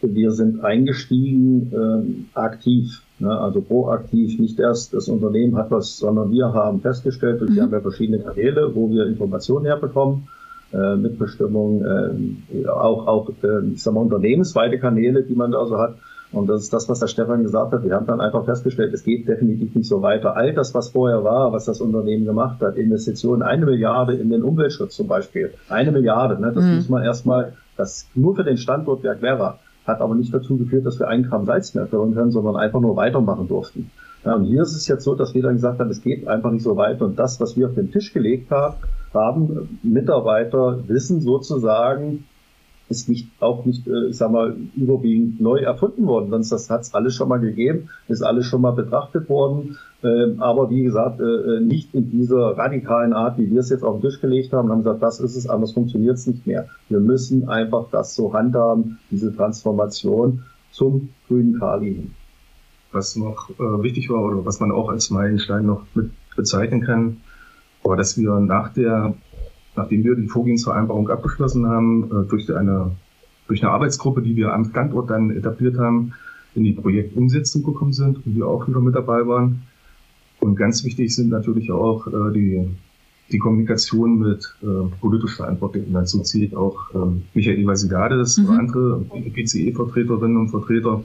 wir 0.00 0.30
sind 0.30 0.62
eingestiegen 0.62 1.72
ähm, 1.72 2.26
aktiv, 2.34 3.02
ne, 3.18 3.36
also 3.36 3.60
proaktiv, 3.60 4.38
nicht 4.38 4.60
erst 4.60 4.94
das 4.94 5.08
Unternehmen 5.08 5.56
hat 5.56 5.70
was, 5.70 5.98
sondern 5.98 6.30
wir 6.30 6.52
haben 6.52 6.80
festgestellt, 6.80 7.40
und 7.40 7.48
wir 7.48 7.62
mhm. 7.62 7.66
haben 7.66 7.72
ja 7.72 7.80
verschiedene 7.80 8.20
Kanäle, 8.20 8.74
wo 8.74 8.90
wir 8.90 9.06
Informationen 9.06 9.64
herbekommen, 9.64 10.28
äh, 10.72 10.96
Mitbestimmung, 10.96 11.84
äh, 11.84 12.68
auch, 12.68 13.06
auch 13.06 13.30
äh, 13.42 13.66
ich 13.72 13.82
sag 13.82 13.94
mal, 13.94 14.00
unternehmensweite 14.00 14.78
Kanäle, 14.78 15.24
die 15.24 15.34
man 15.34 15.50
da 15.50 15.66
so 15.66 15.78
hat, 15.78 15.96
und 16.30 16.46
das 16.46 16.62
ist 16.62 16.72
das, 16.72 16.88
was 16.88 17.00
der 17.00 17.06
Stefan 17.06 17.42
gesagt 17.42 17.72
hat. 17.72 17.84
Wir 17.84 17.94
haben 17.94 18.06
dann 18.06 18.20
einfach 18.20 18.44
festgestellt, 18.44 18.92
es 18.92 19.02
geht 19.02 19.26
definitiv 19.26 19.74
nicht 19.74 19.88
so 19.88 20.02
weiter. 20.02 20.36
All 20.36 20.52
das, 20.52 20.74
was 20.74 20.90
vorher 20.90 21.24
war, 21.24 21.52
was 21.52 21.64
das 21.64 21.80
Unternehmen 21.80 22.26
gemacht 22.26 22.60
hat, 22.60 22.76
Investitionen, 22.76 23.42
eine 23.42 23.64
Milliarde 23.64 24.14
in 24.14 24.28
den 24.28 24.42
Umweltschutz 24.42 24.96
zum 24.96 25.08
Beispiel, 25.08 25.54
eine 25.68 25.90
Milliarde, 25.90 26.40
ne, 26.40 26.52
das 26.52 26.64
mhm. 26.64 26.76
muss 26.76 26.88
man 26.88 27.02
erstmal, 27.02 27.54
das 27.76 28.06
nur 28.14 28.36
für 28.36 28.44
den 28.44 28.58
Standort 28.58 29.02
Werk 29.02 29.22
Werra, 29.22 29.58
hat 29.86 30.02
aber 30.02 30.14
nicht 30.14 30.32
dazu 30.34 30.58
geführt, 30.58 30.84
dass 30.84 30.98
wir 30.98 31.08
einen 31.08 31.24
Gramm 31.24 31.46
Salz 31.46 31.74
mehr 31.74 31.86
führen 31.86 32.14
können, 32.14 32.30
sondern 32.30 32.56
einfach 32.56 32.80
nur 32.80 32.96
weitermachen 32.96 33.48
durften. 33.48 33.90
Ja, 34.24 34.34
und 34.34 34.44
hier 34.44 34.62
ist 34.62 34.76
es 34.76 34.86
jetzt 34.86 35.04
so, 35.04 35.14
dass 35.14 35.34
wir 35.34 35.42
dann 35.42 35.54
gesagt 35.54 35.80
haben, 35.80 35.90
es 35.90 36.02
geht 36.02 36.28
einfach 36.28 36.50
nicht 36.50 36.64
so 36.64 36.76
weiter. 36.76 37.06
Und 37.06 37.18
das, 37.18 37.40
was 37.40 37.56
wir 37.56 37.68
auf 37.68 37.74
den 37.74 37.90
Tisch 37.90 38.12
gelegt 38.12 38.50
haben, 38.50 38.76
haben 39.14 39.78
Mitarbeiter 39.82 40.80
wissen 40.86 41.20
sozusagen, 41.22 42.24
ist 42.88 43.08
nicht 43.08 43.28
auch 43.40 43.64
nicht, 43.64 43.86
äh, 43.86 44.06
ich 44.08 44.16
sag 44.16 44.30
mal, 44.30 44.56
überwiegend 44.74 45.40
neu 45.40 45.58
erfunden 45.58 46.06
worden. 46.06 46.30
Sonst 46.30 46.50
das 46.50 46.70
hat 46.70 46.82
es 46.82 46.94
alles 46.94 47.14
schon 47.14 47.28
mal 47.28 47.40
gegeben, 47.40 47.90
ist 48.08 48.22
alles 48.22 48.46
schon 48.46 48.62
mal 48.62 48.72
betrachtet 48.72 49.28
worden. 49.28 49.78
Ähm, 50.02 50.40
aber 50.40 50.70
wie 50.70 50.82
gesagt, 50.82 51.20
äh, 51.20 51.24
äh, 51.24 51.60
nicht 51.60 51.94
in 51.94 52.10
dieser 52.10 52.56
radikalen 52.56 53.12
Art, 53.12 53.38
wie 53.38 53.50
wir 53.50 53.60
es 53.60 53.70
jetzt 53.70 53.84
auf 53.84 54.00
den 54.00 54.02
Tisch 54.02 54.20
gelegt 54.20 54.52
haben, 54.52 54.70
haben 54.70 54.84
gesagt, 54.84 55.02
das 55.02 55.20
ist 55.20 55.36
es, 55.36 55.48
anders 55.48 55.72
funktioniert 55.72 56.16
es 56.16 56.26
nicht 56.26 56.46
mehr. 56.46 56.68
Wir 56.88 57.00
müssen 57.00 57.48
einfach 57.48 57.86
das 57.90 58.14
so 58.14 58.32
handhaben, 58.32 58.98
diese 59.10 59.34
Transformation 59.34 60.44
zum 60.70 61.10
grünen 61.26 61.58
Kali 61.58 62.10
was 62.90 63.16
noch 63.16 63.50
wichtig 63.58 64.08
war 64.08 64.22
oder 64.22 64.46
was 64.46 64.60
man 64.60 64.72
auch 64.72 64.88
als 64.88 65.10
Meilenstein 65.10 65.66
noch 65.66 65.84
mit 65.94 66.10
bezeichnen 66.36 66.80
kann, 66.80 67.18
war, 67.82 67.96
dass 67.96 68.16
wir 68.16 68.38
nach 68.40 68.72
der, 68.72 69.14
nachdem 69.78 70.04
wir 70.04 70.14
die 70.14 70.28
Vorgehensvereinbarung 70.28 71.08
abgeschlossen 71.08 71.66
haben, 71.66 72.04
äh, 72.04 72.28
durch 72.28 72.54
eine 72.54 72.92
durch 73.48 73.62
eine 73.62 73.72
Arbeitsgruppe, 73.72 74.22
die 74.22 74.36
wir 74.36 74.52
am 74.52 74.66
Standort 74.66 75.10
dann 75.10 75.30
etabliert 75.30 75.78
haben, 75.78 76.12
in 76.54 76.64
die 76.64 76.72
Projektumsetzung 76.72 77.64
gekommen 77.64 77.92
sind 77.92 78.24
und 78.24 78.36
wir 78.36 78.46
auch 78.46 78.68
wieder 78.68 78.80
mit 78.80 78.94
dabei 78.94 79.26
waren. 79.26 79.62
Und 80.40 80.54
ganz 80.54 80.84
wichtig 80.84 81.14
sind 81.14 81.30
natürlich 81.30 81.72
auch 81.72 82.06
äh, 82.06 82.32
die, 82.32 82.68
die 83.32 83.38
Kommunikation 83.38 84.18
mit 84.18 84.54
äh, 84.62 84.66
politisch 85.00 85.36
Verantwortlichen. 85.36 85.92
Dazu 85.92 86.20
ziehe 86.20 86.46
ich 86.46 86.56
auch 86.56 86.94
äh, 86.94 86.98
Michael 87.34 87.66
Vasigades 87.66 88.38
mhm. 88.38 88.46
und 88.46 88.58
andere 88.58 89.00
PCE-Vertreterinnen 89.34 90.36
und 90.36 90.50
Vertreter, 90.50 91.02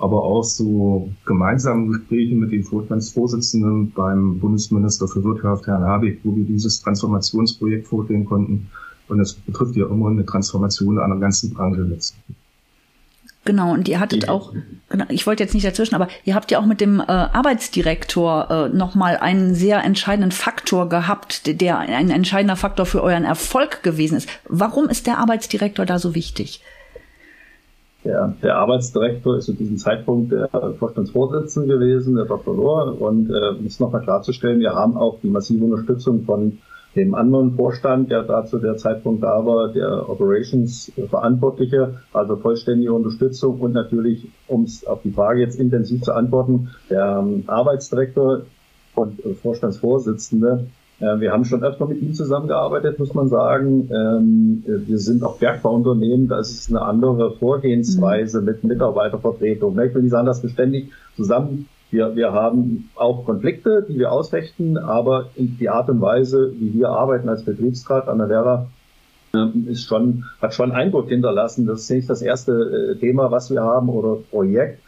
aber 0.00 0.22
auch 0.22 0.42
so 0.42 1.10
gemeinsame 1.26 1.88
Gespräche 1.88 2.34
mit 2.34 2.52
den 2.52 2.64
Vorstandsvorsitzenden 2.64 3.92
beim 3.92 4.38
Bundesminister 4.38 5.06
für 5.06 5.22
Wirtschaft, 5.22 5.66
Herrn 5.66 5.84
Habeck, 5.84 6.20
wo 6.24 6.34
wir 6.34 6.44
dieses 6.44 6.80
Transformationsprojekt 6.80 7.86
vorstellen 7.86 8.24
konnten. 8.24 8.70
Und 9.08 9.18
das 9.18 9.34
betrifft 9.34 9.76
ja 9.76 9.86
immer 9.86 10.08
eine 10.08 10.24
Transformation 10.24 10.98
einer 10.98 11.16
ganzen 11.16 11.52
Branche 11.52 11.82
letztendlich. 11.82 12.36
Genau, 13.46 13.72
und 13.72 13.88
ihr 13.88 14.00
hattet 14.00 14.28
auch, 14.28 14.52
genau, 14.90 15.06
ich 15.08 15.26
wollte 15.26 15.42
jetzt 15.42 15.54
nicht 15.54 15.66
dazwischen, 15.66 15.94
aber 15.94 16.08
ihr 16.24 16.34
habt 16.34 16.50
ja 16.50 16.58
auch 16.58 16.66
mit 16.66 16.80
dem 16.80 17.00
äh, 17.00 17.04
Arbeitsdirektor 17.04 18.50
äh, 18.50 18.68
nochmal 18.68 19.16
einen 19.16 19.54
sehr 19.54 19.82
entscheidenden 19.82 20.30
Faktor 20.30 20.90
gehabt, 20.90 21.60
der 21.60 21.78
ein 21.78 22.10
entscheidender 22.10 22.56
Faktor 22.56 22.84
für 22.84 23.02
euren 23.02 23.24
Erfolg 23.24 23.82
gewesen 23.82 24.18
ist. 24.18 24.28
Warum 24.46 24.90
ist 24.90 25.06
der 25.06 25.18
Arbeitsdirektor 25.18 25.86
da 25.86 25.98
so 25.98 26.14
wichtig? 26.14 26.60
Der, 28.04 28.34
der 28.42 28.56
Arbeitsdirektor 28.56 29.36
ist 29.36 29.46
zu 29.46 29.52
diesem 29.52 29.76
Zeitpunkt 29.76 30.32
der 30.32 30.48
Vorstandsvorsitzende 30.78 31.74
gewesen, 31.74 32.16
der 32.16 32.24
Dr. 32.24 32.56
Lohr. 32.56 33.00
Und 33.00 33.30
äh, 33.30 33.58
um 33.58 33.66
es 33.66 33.78
nochmal 33.78 34.02
klarzustellen, 34.02 34.60
wir 34.60 34.72
haben 34.72 34.96
auch 34.96 35.18
die 35.22 35.28
massive 35.28 35.64
Unterstützung 35.64 36.24
von 36.24 36.58
dem 36.96 37.14
anderen 37.14 37.54
Vorstand, 37.56 38.10
der 38.10 38.22
da 38.22 38.44
zu 38.44 38.58
der 38.58 38.76
Zeitpunkt 38.76 39.22
da 39.22 39.44
war, 39.46 39.68
der 39.68 40.08
Operations-Verantwortliche, 40.08 42.00
also 42.12 42.36
vollständige 42.36 42.92
Unterstützung 42.92 43.60
und 43.60 43.72
natürlich, 43.72 44.28
um 44.48 44.64
es 44.64 44.84
auf 44.86 45.02
die 45.02 45.12
Frage 45.12 45.40
jetzt 45.40 45.60
intensiv 45.60 46.02
zu 46.02 46.12
antworten, 46.12 46.70
der 46.88 47.20
ähm, 47.22 47.44
Arbeitsdirektor 47.46 48.42
und 48.94 49.24
äh, 49.24 49.34
Vorstandsvorsitzende. 49.34 50.66
Äh, 51.00 51.20
wir 51.20 51.32
haben 51.32 51.44
schon 51.44 51.64
öfter 51.64 51.86
mit 51.86 52.00
ihm 52.00 52.14
zusammengearbeitet, 52.14 52.98
muss 52.98 53.14
man 53.14 53.28
sagen. 53.28 53.90
Ähm, 53.92 54.62
wir 54.66 54.98
sind 54.98 55.22
auch 55.24 55.38
Bergbauunternehmen, 55.38 56.28
da 56.28 56.38
ist 56.38 56.52
es 56.52 56.70
eine 56.70 56.82
andere 56.82 57.32
Vorgehensweise 57.32 58.40
mhm. 58.40 58.46
mit 58.46 58.64
Mitarbeitervertretung. 58.64 59.78
Ich 59.80 59.94
will 59.94 60.02
nicht 60.02 60.12
sagen, 60.12 60.26
dass 60.26 60.42
wir 60.42 60.50
ständig 60.50 60.92
zusammen 61.16 61.66
wir, 61.90 62.14
wir 62.14 62.32
haben 62.32 62.88
auch 62.94 63.24
Konflikte, 63.24 63.84
die 63.88 63.98
wir 63.98 64.12
ausfechten, 64.12 64.78
aber 64.78 65.30
die 65.36 65.68
Art 65.68 65.88
und 65.88 66.00
Weise, 66.00 66.52
wie 66.56 66.74
wir 66.74 66.90
arbeiten 66.90 67.28
als 67.28 67.44
Betriebsrat 67.44 68.08
an 68.08 68.18
der 68.18 68.28
Vera, 68.28 68.66
ähm, 69.34 69.66
ist 69.68 69.84
schon, 69.84 70.24
hat 70.40 70.54
schon 70.54 70.72
Eindruck 70.72 71.08
hinterlassen. 71.08 71.66
Das 71.66 71.82
ist 71.82 71.90
nicht 71.90 72.10
das 72.10 72.22
erste 72.22 72.52
äh, 72.52 72.98
Thema, 72.98 73.30
was 73.30 73.50
wir 73.50 73.62
haben 73.62 73.88
oder 73.88 74.20
Projekt. 74.30 74.80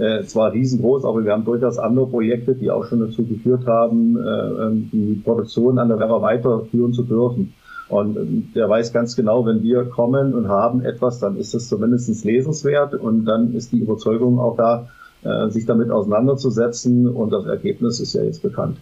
Äh, 0.00 0.24
zwar 0.24 0.52
riesengroß, 0.54 1.04
aber 1.04 1.22
wir 1.24 1.32
haben 1.32 1.44
durchaus 1.44 1.78
andere 1.78 2.06
Projekte, 2.06 2.54
die 2.54 2.70
auch 2.70 2.86
schon 2.86 3.00
dazu 3.00 3.22
geführt 3.22 3.66
haben, 3.66 4.16
äh, 4.16 4.20
ähm, 4.20 4.88
die 4.90 5.20
Produktion 5.22 5.78
an 5.78 5.88
der 5.88 5.98
Werra 5.98 6.22
weiterführen 6.22 6.94
zu 6.94 7.02
dürfen. 7.02 7.52
Und 7.90 8.16
ähm, 8.16 8.48
der 8.54 8.66
weiß 8.66 8.94
ganz 8.94 9.14
genau, 9.14 9.44
wenn 9.44 9.62
wir 9.62 9.84
kommen 9.84 10.32
und 10.32 10.48
haben 10.48 10.80
etwas, 10.80 11.18
dann 11.18 11.36
ist 11.36 11.54
es 11.54 11.68
zumindest 11.68 12.24
lesenswert 12.24 12.94
und 12.94 13.26
dann 13.26 13.52
ist 13.52 13.72
die 13.72 13.80
Überzeugung 13.80 14.38
auch 14.38 14.56
da, 14.56 14.88
äh, 15.22 15.50
sich 15.50 15.66
damit 15.66 15.90
auseinanderzusetzen 15.90 17.06
und 17.06 17.30
das 17.30 17.44
Ergebnis 17.44 18.00
ist 18.00 18.14
ja 18.14 18.22
jetzt 18.22 18.42
bekannt. 18.42 18.78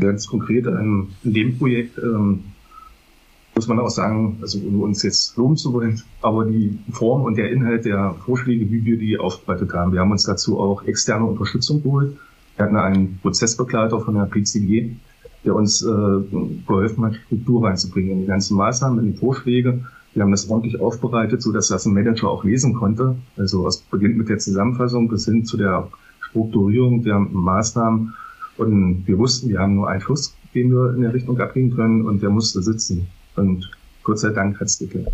Ganz 0.00 0.26
konkret 0.26 0.66
in, 0.66 1.10
in 1.22 1.32
dem 1.32 1.58
Projekt 1.58 1.96
ähm, 1.98 2.42
muss 3.56 3.68
man 3.68 3.78
auch 3.78 3.88
sagen, 3.88 4.38
also 4.42 4.58
ohne 4.58 4.78
uns 4.78 5.02
jetzt 5.02 5.36
loben 5.36 5.56
zu 5.56 5.72
wollen, 5.72 6.02
aber 6.22 6.44
die 6.44 6.78
Form 6.92 7.22
und 7.22 7.36
der 7.36 7.50
Inhalt 7.50 7.84
der 7.86 8.14
Vorschläge, 8.24 8.70
wie 8.70 8.84
wir 8.84 8.98
die 8.98 9.18
aufbereitet 9.18 9.72
haben, 9.72 9.92
wir 9.92 10.00
haben 10.00 10.10
uns 10.10 10.24
dazu 10.24 10.60
auch 10.60 10.84
externe 10.84 11.24
Unterstützung 11.24 11.82
geholt. 11.82 12.16
Wir 12.56 12.66
hatten 12.66 12.76
einen 12.76 13.18
Prozessbegleiter 13.22 14.00
von 14.00 14.14
der 14.14 14.26
PCG, 14.26 14.96
der 15.44 15.54
uns 15.54 15.82
äh, 15.82 15.86
geholfen 16.66 17.04
hat, 17.04 17.14
Struktur 17.26 17.66
reinzubringen 17.66 18.12
in 18.12 18.20
die 18.20 18.26
ganzen 18.26 18.56
Maßnahmen, 18.56 18.98
in 19.00 19.12
die 19.12 19.18
Vorschläge 19.18 19.80
wir 20.16 20.22
haben 20.22 20.30
das 20.30 20.48
ordentlich 20.48 20.80
aufbereitet, 20.80 21.42
so 21.42 21.52
dass 21.52 21.68
das 21.68 21.84
ein 21.84 21.92
Manager 21.92 22.30
auch 22.30 22.42
lesen 22.42 22.72
konnte. 22.72 23.16
Also 23.36 23.68
es 23.68 23.76
beginnt 23.76 24.16
mit 24.16 24.30
der 24.30 24.38
Zusammenfassung 24.38 25.08
bis 25.08 25.26
hin 25.26 25.44
zu 25.44 25.58
der 25.58 25.88
Strukturierung 26.30 27.02
der 27.02 27.18
Maßnahmen. 27.18 28.14
Und 28.56 29.06
wir 29.06 29.18
wussten, 29.18 29.50
wir 29.50 29.58
haben 29.58 29.74
nur 29.74 29.90
einen 29.90 30.00
Fluss, 30.00 30.34
den 30.54 30.70
wir 30.70 30.94
in 30.94 31.02
der 31.02 31.12
Richtung 31.12 31.38
abgehen 31.38 31.76
können 31.76 32.06
und 32.06 32.22
der 32.22 32.30
musste 32.30 32.62
sitzen. 32.62 33.08
Und 33.36 33.70
Gott 34.02 34.18
sei 34.18 34.30
Dank 34.30 34.60
hat 34.60 34.68
es 34.68 34.78
geklappt. 34.78 35.12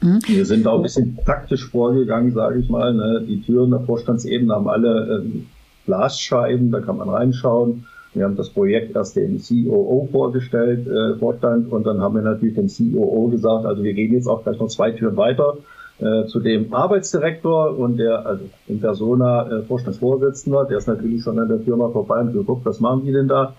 Mhm. 0.00 0.20
Wir 0.26 0.46
sind 0.46 0.66
auch 0.66 0.76
ein 0.76 0.82
bisschen 0.82 1.18
taktisch 1.24 1.66
vorgegangen, 1.66 2.32
sage 2.32 2.60
ich 2.60 2.68
mal. 2.68 2.94
Ne? 2.94 3.24
Die 3.26 3.40
Türen 3.42 3.70
der 3.70 3.80
Vorstandsebene 3.80 4.54
haben 4.54 4.68
alle 4.68 5.24
äh, 5.24 5.40
Glasscheiben, 5.86 6.70
da 6.70 6.80
kann 6.80 6.98
man 6.98 7.08
reinschauen. 7.08 7.86
Wir 8.12 8.24
haben 8.24 8.36
das 8.36 8.50
Projekt 8.50 8.96
erst 8.96 9.16
dem 9.16 9.40
COO 9.40 10.08
vorgestellt, 10.10 10.86
äh, 10.86 11.18
Vorstand, 11.18 11.70
und 11.70 11.86
dann 11.86 12.00
haben 12.00 12.14
wir 12.14 12.22
natürlich 12.22 12.54
dem 12.54 12.68
COO 12.68 13.28
gesagt, 13.28 13.66
also 13.66 13.82
wir 13.82 13.92
gehen 13.92 14.14
jetzt 14.14 14.26
auch 14.26 14.42
gleich 14.42 14.58
noch 14.58 14.68
zwei 14.68 14.90
Türen 14.90 15.16
weiter 15.16 15.58
äh, 15.98 16.26
zu 16.26 16.40
dem 16.40 16.72
Arbeitsdirektor 16.72 17.78
und 17.78 17.98
der, 17.98 18.24
also 18.24 18.44
in 18.68 18.80
Persona 18.80 19.48
äh, 19.50 19.62
Vorstandsvorsitzender, 19.62 20.64
der 20.64 20.78
ist 20.78 20.88
natürlich 20.88 21.22
schon 21.22 21.38
an 21.38 21.48
der 21.48 21.60
Firma 21.60 21.88
vorbei 21.90 22.20
und 22.20 22.32
geguckt, 22.32 22.64
was 22.64 22.80
machen 22.80 23.04
die 23.04 23.12
denn 23.12 23.28
da? 23.28 23.54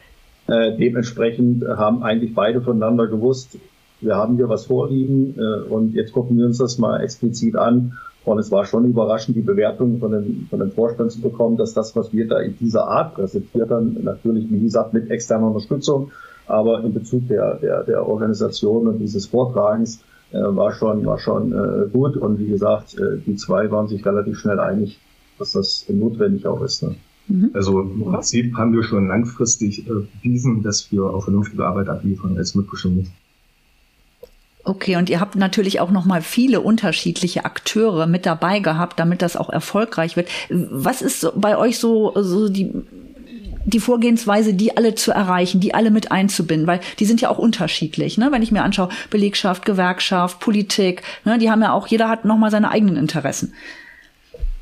Äh, 0.48 0.78
dementsprechend 0.78 1.68
haben 1.68 2.04
eigentlich 2.04 2.34
beide 2.34 2.62
voneinander 2.62 3.08
gewusst, 3.08 3.58
wir 4.00 4.16
haben 4.16 4.36
hier 4.36 4.48
was 4.48 4.66
vorliegen 4.66 5.36
äh, 5.38 5.70
und 5.70 5.94
jetzt 5.94 6.14
gucken 6.14 6.38
wir 6.38 6.46
uns 6.46 6.60
das 6.60 6.78
mal 6.78 7.02
explizit 7.02 7.56
an 7.56 7.94
und 8.26 8.40
es 8.40 8.52
war 8.52 8.66
schon 8.66 8.86
überraschend, 8.86 9.38
die 9.38 9.42
Bewertung 9.42 10.00
von 10.00 10.12
den, 10.12 10.48
von 10.50 10.60
den 10.60 10.72
Vorständen 10.72 11.10
zu 11.10 11.22
bekommen, 11.22 11.58
dass 11.58 11.74
das, 11.74 11.96
was 11.96 12.14
wir 12.14 12.28
da 12.28 12.40
in 12.40 12.58
dieser 12.58 12.88
Art 12.88 13.16
präsentiert 13.16 13.70
haben, 13.70 13.98
natürlich, 14.04 14.52
wie 14.52 14.60
gesagt, 14.60 14.94
mit 14.94 15.10
externer 15.10 15.48
Unterstützung, 15.48 16.12
aber 16.46 16.84
in 16.84 16.94
Bezug 16.94 17.28
der, 17.28 17.56
der, 17.56 17.84
der 17.84 18.08
Organisation 18.08 18.88
und 18.88 19.00
dieses 19.00 19.26
Vortragens 19.28 20.02
äh, 20.32 20.40
war 20.40 20.74
schon, 20.74 21.06
war 21.06 21.20
schon 21.20 21.54
äh, 21.54 21.90
gut. 21.90 22.18
Und 22.18 22.40
wie 22.40 22.48
gesagt, 22.48 23.00
äh, 23.00 23.18
die 23.26 23.36
zwei 23.36 23.72
waren 23.72 23.88
sich 23.88 24.06
relativ 24.06 24.40
schnell 24.40 24.60
einig, 24.60 25.00
dass 25.40 25.54
das 25.54 25.86
notwendig 25.88 26.46
auch 26.48 26.62
ist. 26.62 26.84
Ne? 26.84 26.96
Mhm. 27.28 27.52
Also 27.54 27.82
im 27.82 28.04
Prinzip 28.04 28.56
haben 28.56 28.74
wir 28.74 28.84
schon 28.84 29.08
langfristig 29.08 29.88
äh, 29.88 29.92
bewiesen, 30.22 30.64
dass 30.64 30.92
wir 30.92 31.04
auch 31.04 31.24
vernünftige 31.24 31.66
Arbeit 31.66 31.90
abliefern 31.90 32.38
als 32.38 32.56
mitbestimmt. 32.56 33.08
Okay, 34.64 34.98
und 34.98 35.10
ihr 35.10 35.22
habt 35.22 35.38
natürlich 35.38 35.80
auch 35.80 35.92
noch 35.92 36.06
mal 36.06 36.22
viele 36.22 36.60
unterschiedliche 36.60 37.46
Akteure 37.46 38.06
mit 38.06 38.26
dabei 38.26 38.60
gehabt, 38.60 39.00
damit 39.00 39.22
das 39.22 39.38
auch 39.38 39.50
erfolgreich 39.50 40.18
wird. 40.18 40.28
Was 40.50 41.02
ist 41.02 41.32
bei 41.36 41.58
euch 41.58 41.80
so 41.80 42.12
so 42.16 42.50
die 42.50 42.74
die 43.68 43.80
Vorgehensweise, 43.82 44.54
die 44.54 44.78
alle 44.78 44.96
zu 44.96 45.12
erreichen, 45.12 45.60
die 45.60 45.74
alle 45.74 45.92
mit 45.92 46.12
einzubinden, 46.12 46.68
weil 46.68 46.80
die 47.00 47.06
sind 47.06 47.20
ja 47.20 47.30
auch 47.30 47.38
unterschiedlich. 47.38 48.18
Ne? 48.18 48.32
Wenn 48.32 48.42
ich 48.42 48.52
mir 48.52 48.64
anschaue, 48.64 48.90
Belegschaft, 49.10 49.66
Gewerkschaft, 49.66 50.40
Politik, 50.40 51.04
ne? 51.26 51.38
die 51.38 51.52
haben 51.52 51.62
ja 51.62 51.74
auch, 51.74 51.88
jeder 51.88 52.08
hat 52.08 52.24
nochmal 52.24 52.50
seine 52.50 52.72
eigenen 52.72 52.96
Interessen. 52.96 53.54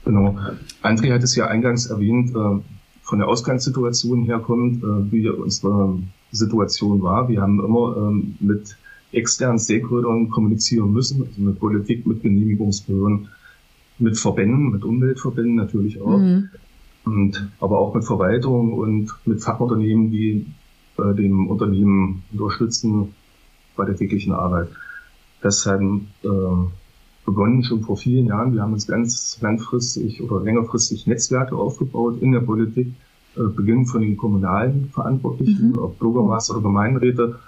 Genau. 0.05 0.37
André 0.83 1.11
hat 1.11 1.23
es 1.23 1.35
ja 1.35 1.47
eingangs 1.47 1.87
erwähnt, 1.87 2.29
äh, 2.35 2.61
von 3.01 3.19
der 3.19 3.27
Ausgangssituation 3.27 4.23
herkommt, 4.23 4.83
äh, 4.83 5.11
wie 5.11 5.29
unsere 5.29 5.99
Situation 6.31 7.01
war. 7.01 7.27
Wir 7.27 7.41
haben 7.41 7.63
immer 7.63 7.97
ähm, 7.97 8.35
mit 8.39 8.77
externen 9.11 9.59
Stakeholdern 9.59 10.29
kommunizieren 10.29 10.91
müssen, 10.91 11.25
also 11.25 11.41
mit 11.41 11.59
Politik, 11.59 12.05
mit 12.05 12.21
Genehmigungsbehörden, 12.21 13.29
mit 13.99 14.17
Verbänden, 14.17 14.71
mit 14.71 14.83
Umweltverbänden 14.83 15.55
natürlich 15.55 16.01
auch, 16.01 16.17
mhm. 16.17 16.49
und, 17.05 17.49
aber 17.59 17.79
auch 17.79 17.93
mit 17.93 18.03
Verwaltung 18.03 18.73
und 18.73 19.13
mit 19.25 19.41
Fachunternehmen, 19.41 20.11
die 20.11 20.45
äh, 20.97 21.13
dem 21.13 21.47
Unternehmen 21.47 22.23
unterstützen 22.33 23.13
bei 23.75 23.85
der 23.85 23.95
täglichen 23.95 24.33
Arbeit. 24.33 24.69
Das 25.41 25.65
haben 25.65 26.07
äh, 26.23 26.27
begonnen 27.25 27.63
schon 27.63 27.81
vor 27.81 27.97
vielen 27.97 28.27
Jahren. 28.27 28.53
Wir 28.53 28.61
haben 28.61 28.73
uns 28.73 28.87
ganz 28.87 29.37
langfristig 29.41 30.21
oder 30.21 30.43
längerfristig 30.43 31.07
Netzwerke 31.07 31.55
aufgebaut 31.55 32.21
in 32.21 32.31
der 32.31 32.41
Politik, 32.41 32.93
äh, 33.35 33.43
beginnen 33.43 33.85
von 33.85 34.01
den 34.01 34.15
kommunalen 34.15 34.89
Verantwortlichen, 34.93 35.71
mhm. 35.71 35.79
ob 35.79 35.99
Bürgermeister 35.99 36.53
oder 36.53 36.63
Gemeinderäte, 36.63 37.39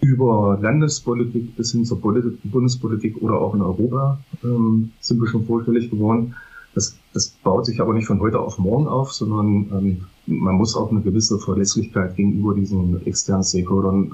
über 0.00 0.58
Landespolitik 0.60 1.56
bis 1.56 1.72
hin 1.72 1.84
zur 1.84 2.00
Politik, 2.00 2.38
Bundespolitik 2.44 3.20
oder 3.20 3.40
auch 3.40 3.54
in 3.54 3.62
Europa 3.62 4.20
ähm, 4.44 4.92
sind 5.00 5.20
wir 5.20 5.28
schon 5.28 5.44
vorstellig 5.44 5.90
geworden. 5.90 6.34
Das, 6.74 6.96
das 7.12 7.30
baut 7.30 7.66
sich 7.66 7.80
aber 7.80 7.94
nicht 7.94 8.06
von 8.06 8.20
heute 8.20 8.38
auf 8.38 8.58
morgen 8.58 8.86
auf, 8.86 9.12
sondern 9.12 9.66
ähm, 9.72 10.04
man 10.26 10.54
muss 10.54 10.76
auch 10.76 10.92
eine 10.92 11.00
gewisse 11.00 11.38
Verlässlichkeit 11.38 12.14
gegenüber 12.14 12.54
diesen 12.54 13.04
externen 13.06 13.42
Stakeholdern 13.42 14.12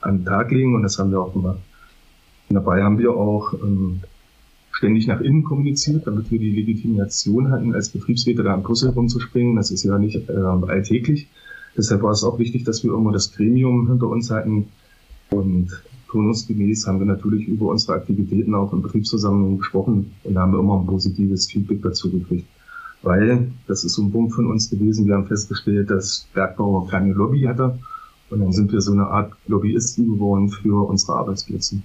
an 0.00 0.18
den 0.18 0.24
Tag 0.24 0.50
legen 0.50 0.74
und 0.74 0.82
das 0.82 0.98
haben 0.98 1.12
wir 1.12 1.20
auch 1.20 1.32
gemacht. 1.32 1.60
Und 2.48 2.54
dabei 2.54 2.82
haben 2.82 2.98
wir 2.98 3.12
auch 3.12 3.52
ähm, 3.54 4.00
ständig 4.80 5.06
nach 5.06 5.20
innen 5.20 5.44
kommuniziert, 5.44 6.06
damit 6.06 6.30
wir 6.30 6.38
die 6.38 6.52
Legitimation 6.52 7.50
hatten, 7.50 7.74
als 7.74 7.90
Betriebsräte 7.90 8.42
da 8.42 8.54
in 8.54 8.62
Brüssel 8.62 8.88
rumzuspringen. 8.88 9.56
Das 9.56 9.70
ist 9.70 9.84
ja 9.84 9.98
nicht 9.98 10.30
äh, 10.30 10.32
alltäglich. 10.32 11.28
Deshalb 11.76 12.02
war 12.02 12.12
es 12.12 12.24
auch 12.24 12.38
wichtig, 12.38 12.64
dass 12.64 12.82
wir 12.82 12.92
irgendwo 12.92 13.10
das 13.10 13.30
Gremium 13.30 13.88
hinter 13.88 14.08
uns 14.08 14.30
hatten. 14.30 14.68
Und 15.28 15.68
turnusgemäß 16.08 16.86
haben 16.86 16.98
wir 16.98 17.04
natürlich 17.04 17.46
über 17.46 17.66
unsere 17.66 17.92
Aktivitäten 17.92 18.54
auch 18.54 18.72
in 18.72 18.80
Betriebsversammlungen 18.80 19.58
gesprochen 19.58 20.12
und 20.24 20.38
haben 20.38 20.58
immer 20.58 20.80
ein 20.80 20.86
positives 20.86 21.50
Feedback 21.50 21.82
dazu 21.82 22.10
gekriegt. 22.10 22.46
Weil, 23.02 23.52
das 23.66 23.84
ist 23.84 23.92
so 23.92 24.02
ein 24.02 24.10
Punkt 24.10 24.32
von 24.32 24.46
uns 24.46 24.70
gewesen, 24.70 25.06
wir 25.06 25.14
haben 25.14 25.26
festgestellt, 25.26 25.90
dass 25.90 26.26
Bergbauer 26.32 26.88
keine 26.88 27.12
Lobby 27.12 27.42
hatte. 27.42 27.78
Und 28.30 28.40
dann 28.40 28.52
sind 28.52 28.72
wir 28.72 28.80
so 28.80 28.92
eine 28.92 29.08
Art 29.08 29.34
Lobbyisten 29.46 30.06
geworden 30.06 30.48
für 30.48 30.88
unsere 30.88 31.16
Arbeitsplätze. 31.16 31.82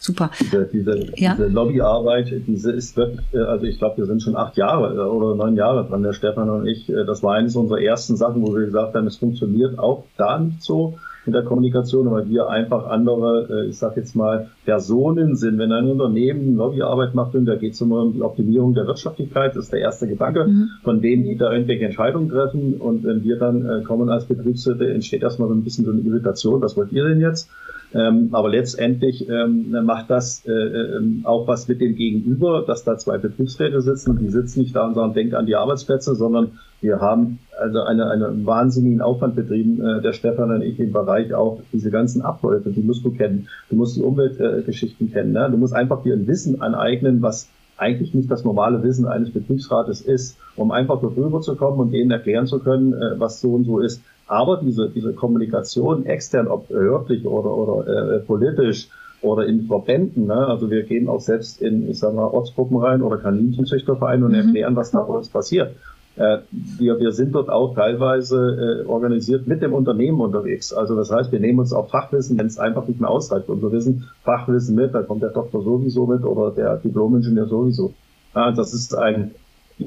Super. 0.00 0.30
Diese, 0.40 0.64
diese, 0.64 0.98
ja. 1.16 1.34
diese 1.34 1.48
Lobbyarbeit, 1.48 2.32
diese 2.46 2.72
ist 2.72 2.96
wirklich, 2.96 3.20
äh, 3.34 3.38
also 3.38 3.66
ich 3.66 3.78
glaube, 3.78 3.98
wir 3.98 4.06
sind 4.06 4.22
schon 4.22 4.34
acht 4.34 4.56
Jahre 4.56 4.94
äh, 4.94 4.98
oder 4.98 5.36
neun 5.36 5.56
Jahre 5.56 5.86
dran, 5.86 6.02
der 6.02 6.14
Stefan 6.14 6.48
und 6.48 6.66
ich. 6.66 6.88
Äh, 6.88 7.04
das 7.04 7.22
war 7.22 7.34
eines 7.34 7.54
unserer 7.54 7.82
ersten 7.82 8.16
Sachen, 8.16 8.40
wo 8.42 8.54
wir 8.54 8.64
gesagt 8.64 8.94
haben, 8.94 9.06
es 9.06 9.18
funktioniert 9.18 9.78
auch 9.78 10.04
da 10.16 10.38
nicht 10.38 10.62
so 10.62 10.94
in 11.26 11.34
der 11.34 11.42
Kommunikation, 11.42 12.10
weil 12.10 12.30
wir 12.30 12.48
einfach 12.48 12.86
andere, 12.86 13.66
ich 13.68 13.76
sag 13.76 13.94
jetzt 13.98 14.16
mal, 14.16 14.48
Personen 14.64 15.36
sind. 15.36 15.58
Wenn 15.58 15.70
ein 15.70 15.86
Unternehmen 15.86 16.56
Lobbyarbeit 16.56 17.14
macht 17.14 17.34
und 17.34 17.44
da 17.44 17.56
geht 17.56 17.74
es 17.74 17.80
immer 17.82 18.00
um 18.00 18.14
die 18.14 18.22
Optimierung 18.22 18.72
der 18.72 18.86
Wirtschaftlichkeit, 18.86 19.54
das 19.54 19.64
ist 19.64 19.72
der 19.74 19.80
erste 19.80 20.08
Gedanke 20.08 20.46
mhm. 20.46 20.70
von 20.82 21.02
denen, 21.02 21.24
die 21.24 21.36
da 21.36 21.52
irgendwelche 21.52 21.84
Entscheidungen 21.84 22.30
treffen. 22.30 22.80
Und 22.80 23.04
wenn 23.04 23.22
wir 23.22 23.38
dann 23.38 23.84
kommen 23.84 24.08
als 24.08 24.24
Betriebsräte, 24.24 24.90
entsteht 24.90 25.22
erstmal 25.22 25.48
so 25.48 25.54
ein 25.54 25.62
bisschen 25.62 25.84
so 25.84 25.90
eine 25.90 26.00
Irritation, 26.00 26.62
was 26.62 26.78
wollt 26.78 26.90
ihr 26.90 27.04
denn 27.04 27.20
jetzt? 27.20 27.50
Ähm, 27.92 28.28
aber 28.32 28.50
letztendlich 28.50 29.28
ähm, 29.28 29.74
macht 29.84 30.10
das 30.10 30.46
äh, 30.46 30.52
ähm, 30.52 31.22
auch 31.24 31.48
was 31.48 31.66
mit 31.66 31.80
dem 31.80 31.96
Gegenüber, 31.96 32.64
dass 32.64 32.84
da 32.84 32.96
zwei 32.98 33.18
Betriebsräte 33.18 33.80
sitzen. 33.80 34.18
Die 34.18 34.28
sitzen 34.28 34.60
nicht 34.60 34.76
da 34.76 34.86
und 34.86 34.94
sagen, 34.94 35.12
denkt 35.14 35.34
an 35.34 35.46
die 35.46 35.56
Arbeitsplätze, 35.56 36.14
sondern 36.14 36.52
wir 36.80 37.00
haben 37.00 37.40
also 37.58 37.82
eine, 37.82 38.08
einen 38.08 38.46
wahnsinnigen 38.46 39.00
Aufwand 39.00 39.34
betrieben, 39.34 39.84
äh, 39.84 40.00
der 40.02 40.12
Stefan 40.12 40.52
und 40.52 40.62
ich 40.62 40.78
im 40.78 40.92
Bereich 40.92 41.34
auch 41.34 41.60
diese 41.72 41.90
ganzen 41.90 42.22
Abläufe, 42.22 42.70
die 42.70 42.82
musst 42.82 43.04
du 43.04 43.10
kennen. 43.10 43.48
Du 43.68 43.76
musst 43.76 43.96
die 43.96 44.02
Umweltgeschichten 44.02 45.08
äh, 45.08 45.10
kennen. 45.10 45.32
Ne? 45.32 45.48
Du 45.50 45.56
musst 45.56 45.74
einfach 45.74 46.02
dir 46.02 46.14
ein 46.14 46.26
Wissen 46.28 46.62
aneignen, 46.62 47.22
was 47.22 47.48
eigentlich 47.76 48.14
nicht 48.14 48.30
das 48.30 48.44
normale 48.44 48.82
Wissen 48.82 49.06
eines 49.06 49.30
Betriebsrates 49.30 50.02
ist, 50.02 50.36
um 50.54 50.70
einfach 50.70 51.00
darüber 51.00 51.40
zu 51.40 51.56
kommen 51.56 51.80
und 51.80 51.92
denen 51.92 52.10
erklären 52.10 52.46
zu 52.46 52.60
können, 52.60 52.92
äh, 52.92 53.18
was 53.18 53.40
so 53.40 53.54
und 53.54 53.64
so 53.64 53.80
ist. 53.80 54.02
Aber 54.30 54.58
diese, 54.58 54.88
diese 54.88 55.12
Kommunikation 55.12 56.06
extern, 56.06 56.46
ob 56.46 56.68
behördlich 56.68 57.26
oder, 57.26 57.52
oder 57.52 58.14
äh, 58.14 58.20
politisch 58.20 58.88
oder 59.22 59.44
in 59.44 59.66
Verbänden, 59.66 60.28
ne? 60.28 60.46
also 60.46 60.70
wir 60.70 60.84
gehen 60.84 61.08
auch 61.08 61.20
selbst 61.20 61.60
in, 61.60 61.90
ich 61.90 61.98
sag 61.98 62.14
mal, 62.14 62.26
Ortsgruppen 62.26 62.76
rein 62.76 63.02
oder 63.02 63.16
Kaninchenzüchtervereine 63.16 64.24
und 64.24 64.30
mhm. 64.30 64.38
erklären, 64.38 64.76
was 64.76 64.92
da 64.92 65.00
bei 65.00 65.14
uns 65.14 65.28
passiert. 65.30 65.74
Äh, 66.14 66.38
wir, 66.78 67.00
wir 67.00 67.10
sind 67.10 67.34
dort 67.34 67.50
auch 67.50 67.74
teilweise 67.74 68.84
äh, 68.84 68.86
organisiert 68.86 69.48
mit 69.48 69.62
dem 69.62 69.72
Unternehmen 69.72 70.20
unterwegs. 70.20 70.72
Also 70.72 70.94
das 70.94 71.10
heißt, 71.10 71.32
wir 71.32 71.40
nehmen 71.40 71.58
uns 71.58 71.72
auch 71.72 71.90
Fachwissen, 71.90 72.38
wenn 72.38 72.46
es 72.46 72.56
einfach 72.56 72.86
nicht 72.86 73.00
mehr 73.00 73.10
ausreicht, 73.10 73.48
unser 73.48 73.72
Wissen, 73.72 74.08
Fachwissen 74.22 74.76
mit, 74.76 74.94
da 74.94 75.02
kommt 75.02 75.24
der 75.24 75.30
Doktor 75.30 75.64
sowieso 75.64 76.06
mit 76.06 76.22
oder 76.22 76.52
der 76.52 76.76
Diplomingenieur 76.76 77.48
sowieso. 77.48 77.94
Ja, 78.32 78.52
das 78.52 78.74
ist 78.74 78.96
ein 78.96 79.32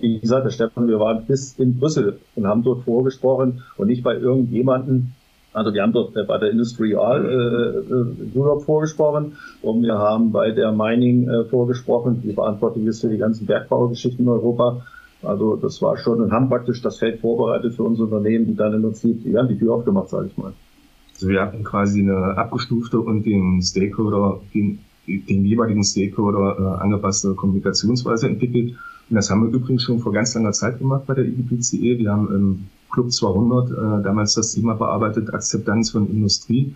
wie 0.01 0.19
gesagt, 0.19 0.45
der 0.45 0.51
Stefan, 0.51 0.87
wir 0.87 0.99
waren 0.99 1.25
bis 1.25 1.57
in 1.59 1.79
Brüssel 1.79 2.19
und 2.35 2.47
haben 2.47 2.63
dort 2.63 2.83
vorgesprochen 2.83 3.63
und 3.77 3.87
nicht 3.87 4.03
bei 4.03 4.15
irgendjemanden. 4.15 5.13
Also 5.53 5.73
wir 5.73 5.83
haben 5.83 5.93
dort 5.93 6.13
bei 6.13 6.37
der 6.39 6.49
Industrial 6.49 7.25
äh, 7.25 7.93
äh, 7.93 8.39
Europe 8.39 8.65
vorgesprochen 8.65 9.33
und 9.61 9.83
wir 9.83 9.97
haben 9.97 10.31
bei 10.31 10.51
der 10.51 10.71
Mining 10.71 11.29
äh, 11.29 11.45
vorgesprochen, 11.45 12.21
die 12.23 12.33
verantwortlich 12.33 12.87
ist 12.87 13.01
für 13.01 13.09
die 13.09 13.19
ganzen 13.19 13.45
Bergbaugeschichten 13.45 14.25
in 14.25 14.29
Europa. 14.29 14.81
Also 15.21 15.55
das 15.55 15.81
war 15.81 15.97
schon 15.97 16.21
und 16.21 16.31
haben 16.31 16.49
praktisch 16.49 16.81
das 16.81 16.97
Feld 16.97 17.21
vorbereitet 17.21 17.75
für 17.75 17.83
unsere 17.83 18.07
Unternehmen, 18.07 18.47
die 18.47 18.55
dann 18.55 18.73
im 18.73 18.81
Prinzip, 18.81 19.23
die 19.23 19.37
haben 19.37 19.47
die 19.47 19.57
Tür 19.57 19.75
aufgemacht, 19.75 20.09
sage 20.09 20.27
ich 20.27 20.37
mal. 20.37 20.53
Also 21.13 21.27
wir 21.27 21.41
hatten 21.41 21.63
quasi 21.63 22.01
eine 22.01 22.35
abgestufte 22.35 22.99
und 22.99 23.23
den 23.23 23.61
Stakeholder, 23.61 24.41
den, 24.53 24.79
den 25.07 25.45
jeweiligen 25.45 25.83
Stakeholder 25.83 26.57
äh, 26.59 26.81
angepasste 26.81 27.35
Kommunikationsweise 27.35 28.27
entwickelt 28.27 28.75
das 29.15 29.29
haben 29.29 29.43
wir 29.43 29.53
übrigens 29.53 29.83
schon 29.83 29.99
vor 29.99 30.13
ganz 30.13 30.33
langer 30.35 30.51
Zeit 30.51 30.79
gemacht 30.79 31.05
bei 31.05 31.13
der 31.13 31.25
IGPCE. 31.25 31.99
Wir 31.99 32.11
haben 32.11 32.33
im 32.33 32.67
Club 32.91 33.11
200 33.11 33.71
äh, 33.71 34.03
damals 34.03 34.35
das 34.35 34.53
Thema 34.53 34.75
bearbeitet, 34.75 35.33
Akzeptanz 35.33 35.91
von 35.91 36.09
Industrie. 36.09 36.75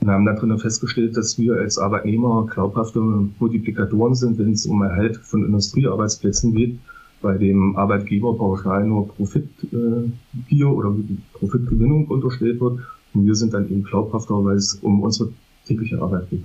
Und 0.00 0.10
haben 0.10 0.26
da 0.26 0.34
drinnen 0.34 0.58
festgestellt, 0.58 1.16
dass 1.16 1.38
wir 1.38 1.56
als 1.56 1.78
Arbeitnehmer 1.78 2.46
glaubhafte 2.52 3.00
Multiplikatoren 3.00 4.14
sind, 4.14 4.38
wenn 4.38 4.52
es 4.52 4.66
um 4.66 4.82
Erhalt 4.82 5.16
von 5.16 5.44
Industriearbeitsplätzen 5.44 6.54
geht, 6.54 6.78
bei 7.22 7.38
dem 7.38 7.76
Arbeitgeber 7.76 8.36
pauschal 8.36 8.86
nur 8.86 9.08
Profitgier 9.08 10.12
äh, 10.50 10.64
oder 10.64 10.94
Profitgewinnung 11.32 12.06
unterstellt 12.08 12.60
wird. 12.60 12.80
Und 13.14 13.24
wir 13.24 13.34
sind 13.34 13.54
dann 13.54 13.70
eben 13.70 13.84
glaubhafter, 13.84 14.44
weil 14.44 14.56
es 14.56 14.74
um 14.82 15.02
unsere 15.02 15.30
tägliche 15.64 16.00
Arbeit 16.02 16.28
geht. 16.28 16.44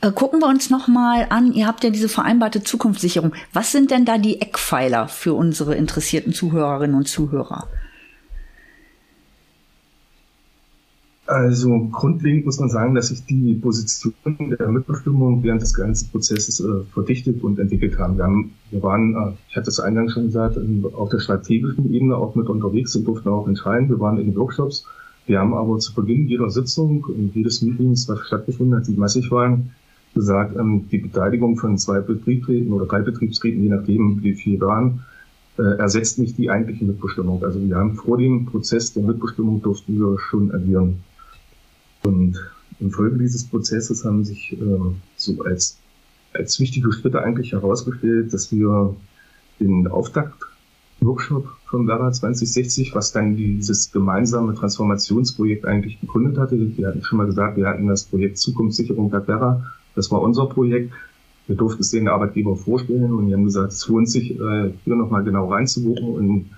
Äh, 0.00 0.10
gucken 0.12 0.40
wir 0.40 0.48
uns 0.48 0.70
noch 0.70 0.88
mal 0.88 1.26
an. 1.30 1.52
Ihr 1.52 1.66
habt 1.66 1.84
ja 1.84 1.90
diese 1.90 2.08
vereinbarte 2.08 2.62
Zukunftssicherung. 2.62 3.32
Was 3.52 3.72
sind 3.72 3.90
denn 3.90 4.04
da 4.04 4.18
die 4.18 4.40
Eckpfeiler 4.40 5.08
für 5.08 5.34
unsere 5.34 5.74
interessierten 5.74 6.32
Zuhörerinnen 6.32 6.96
und 6.96 7.08
Zuhörer? 7.08 7.68
Also 11.26 11.88
grundlegend 11.90 12.44
muss 12.44 12.60
man 12.60 12.68
sagen, 12.68 12.94
dass 12.94 13.08
sich 13.08 13.24
die 13.24 13.54
Positionen 13.54 14.56
der 14.58 14.68
Mitbestimmung 14.68 15.42
während 15.42 15.62
des 15.62 15.72
ganzen 15.72 16.10
Prozesses 16.10 16.60
äh, 16.60 16.84
verdichtet 16.92 17.42
und 17.42 17.58
entwickelt 17.58 17.98
haben. 17.98 18.18
Wir, 18.18 18.24
haben, 18.24 18.52
wir 18.70 18.82
waren, 18.82 19.14
äh, 19.14 19.32
ich 19.48 19.56
hatte 19.56 19.70
es 19.70 19.80
eingangs 19.80 20.12
schon 20.12 20.26
gesagt, 20.26 20.58
auf 20.92 21.08
der 21.08 21.20
strategischen 21.20 21.94
Ebene 21.94 22.16
auch 22.16 22.34
mit 22.34 22.48
unterwegs 22.48 22.94
und 22.94 23.04
durften 23.04 23.30
auch 23.30 23.48
entscheiden. 23.48 23.88
Wir 23.88 24.00
waren 24.00 24.18
in 24.18 24.26
den 24.26 24.36
Workshops 24.36 24.86
wir 25.26 25.38
haben 25.38 25.54
aber 25.54 25.78
zu 25.78 25.94
Beginn 25.94 26.28
jeder 26.28 26.50
Sitzung 26.50 27.04
und 27.04 27.34
jedes 27.34 27.62
Meetings, 27.62 28.08
was 28.08 28.20
stattgefunden 28.26 28.76
hat, 28.76 28.86
die 28.86 28.96
massig 28.96 29.30
waren, 29.30 29.70
gesagt, 30.14 30.56
ähm, 30.56 30.88
die 30.90 30.98
Beteiligung 30.98 31.56
von 31.56 31.78
zwei 31.78 32.00
Betriebsräten 32.00 32.72
oder 32.72 32.86
drei 32.86 33.00
Betriebsräten, 33.00 33.62
je 33.62 33.70
nachdem 33.70 34.22
wie 34.22 34.34
viel 34.34 34.60
waren, 34.60 35.00
äh, 35.58 35.62
ersetzt 35.78 36.18
nicht 36.18 36.36
die 36.36 36.50
eigentliche 36.50 36.84
Mitbestimmung. 36.84 37.42
Also 37.42 37.60
wir 37.60 37.76
haben 37.76 37.94
vor 37.94 38.18
dem 38.18 38.46
Prozess 38.46 38.92
der 38.92 39.02
Mitbestimmung 39.02 39.62
durften 39.62 39.98
wir 39.98 40.18
schon 40.18 40.52
agieren. 40.52 40.96
Und 42.02 42.38
infolge 42.80 43.18
dieses 43.18 43.44
Prozesses 43.44 44.04
haben 44.04 44.24
sich 44.24 44.52
äh, 44.52 44.56
so 45.16 45.42
als, 45.42 45.78
als 46.32 46.60
wichtige 46.60 46.92
Schritte 46.92 47.22
eigentlich 47.22 47.52
herausgestellt, 47.52 48.32
dass 48.32 48.52
wir 48.52 48.94
den 49.58 49.86
Auftakt 49.86 50.42
Workshop 51.04 51.48
von 51.66 51.86
Vera 51.86 52.12
2060, 52.12 52.94
was 52.94 53.12
dann 53.12 53.36
dieses 53.36 53.92
gemeinsame 53.92 54.54
Transformationsprojekt 54.54 55.64
eigentlich 55.64 56.00
begründet 56.00 56.38
hatte. 56.38 56.56
Wir 56.76 56.88
hatten 56.88 57.02
schon 57.02 57.18
mal 57.18 57.26
gesagt, 57.26 57.56
wir 57.56 57.66
hatten 57.66 57.86
das 57.86 58.04
Projekt 58.04 58.38
Zukunftssicherung 58.38 59.10
der 59.10 59.22
Vera. 59.22 59.64
Das 59.94 60.10
war 60.10 60.22
unser 60.22 60.46
Projekt. 60.46 60.92
Wir 61.46 61.56
durften 61.56 61.82
es 61.82 61.90
den 61.90 62.08
Arbeitgeber 62.08 62.56
vorstellen 62.56 63.12
und 63.12 63.26
die 63.26 63.34
haben 63.34 63.44
gesagt, 63.44 63.72
es 63.72 63.86
lohnt 63.88 64.08
sich, 64.08 64.40
äh, 64.40 64.72
hier 64.84 64.96
nochmal 64.96 65.24
genau 65.24 65.50
reinzugucken 65.50 66.14
und 66.14 66.50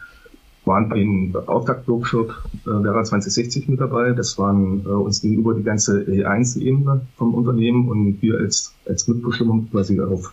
waren 0.64 0.88
beim 0.88 1.34
Auftaktworkshop 1.46 2.30
äh, 2.66 2.82
Vera 2.82 3.04
2060 3.04 3.68
mit 3.68 3.80
dabei. 3.80 4.12
Das 4.12 4.38
waren 4.38 4.84
äh, 4.84 4.88
uns 4.88 5.22
gegenüber 5.22 5.54
die 5.54 5.62
ganze 5.62 6.02
E1-Ebene 6.02 7.02
vom 7.16 7.34
Unternehmen 7.34 7.88
und 7.88 8.20
wir 8.20 8.38
als, 8.38 8.74
als 8.86 9.08
Mitbestimmung 9.08 9.70
quasi 9.70 10.00
auf, 10.00 10.32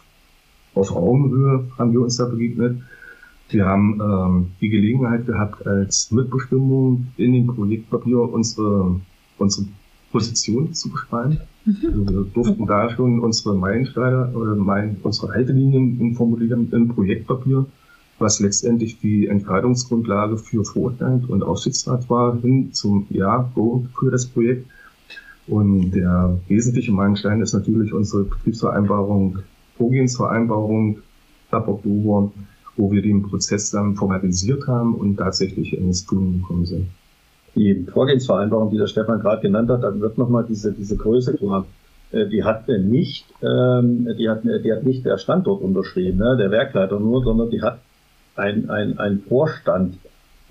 auf 0.76 0.95
Augenhöhe 0.95 1.65
haben 1.78 1.93
wir 1.93 2.02
uns 2.02 2.17
da 2.17 2.26
begegnet. 2.26 2.78
Wir 3.49 3.65
haben 3.65 3.99
ähm, 4.01 4.51
die 4.62 4.69
Gelegenheit 4.69 5.25
gehabt, 5.25 5.65
als 5.67 6.12
Mitbestimmung 6.12 7.08
in 7.17 7.34
dem 7.34 7.47
Projektpapier 7.47 8.19
unsere, 8.19 8.99
unsere 9.38 9.67
Position 10.12 10.73
zu 10.73 10.89
beschreiben. 10.89 11.39
Mhm. 11.65 11.75
Also 11.84 12.08
wir 12.08 12.23
durften 12.34 12.65
da 12.65 12.89
schon 12.89 13.19
unsere 13.19 13.56
Meilensteine 13.56 14.32
oder 14.34 14.56
mein, 14.56 14.97
unsere 15.03 15.34
Haltelinien 15.34 16.15
formulieren 16.15 16.69
im 16.71 16.89
Projektpapier, 16.89 17.65
was 18.19 18.39
letztendlich 18.39 18.99
die 18.99 19.27
Entscheidungsgrundlage 19.27 20.38
für 20.38 20.63
Vorstand 20.63 21.29
und 21.29 21.43
Aufsichtsrat 21.43 22.10
war, 22.10 22.39
hin 22.39 22.71
zum 22.73 23.08
Ja, 23.10 23.49
Go 23.56 23.86
für 23.99 24.12
das 24.12 24.25
Projekt. 24.25 24.67
Und 25.45 25.91
der 25.91 26.39
wesentliche 26.47 26.93
Meilenstein 26.93 27.41
ist 27.41 27.53
natürlich 27.53 27.93
unsere 27.93 28.23
Betriebsvereinbarung, 28.23 29.39
Vorgehensvereinbarung 29.77 30.99
ab 31.51 31.67
Oktober 31.67 32.32
wo 32.76 32.92
wir 32.92 33.02
den 33.02 33.24
Prozess 33.24 33.72
dann 33.72 33.96
formalisiert 33.96 34.68
haben 34.68 34.96
und 34.96 35.18
tatsächlich 35.18 35.78
ins 35.78 36.06
Tun 36.06 36.40
gekommen 36.42 36.66
sind. 36.66 36.88
Die 37.56 37.86
Vorgehensvereinbarung, 37.92 38.72
die 38.72 38.78
der 38.78 38.88
Stefan 38.88 39.20
gerade 39.20 39.42
genannt 39.42 39.70
hat, 39.70 39.84
dann 39.84 40.02
wird 40.02 40.18
nochmal 40.18 40.46
diese, 40.48 40.74
diese 40.74 40.98
Größe 40.98 41.38
klar. 41.38 41.66
Äh, 42.12 42.28
die 42.28 42.44
hat 42.44 42.68
nicht, 42.68 43.26
ähm, 43.42 44.08
die 44.18 44.30
hat, 44.30 44.44
die 44.44 44.72
hat 44.72 44.84
nicht 44.84 45.06
der 45.06 45.18
Standort 45.18 45.62
unterschrieben, 45.62 46.18
ne, 46.18 46.36
der 46.38 46.50
Werkleiter 46.50 47.00
nur, 47.00 47.24
sondern 47.24 47.50
die 47.52 47.62
hat 47.62 47.80
ein, 48.36 48.70
ein, 48.70 48.98
ein 48.98 49.20
Vorstand 49.20 49.98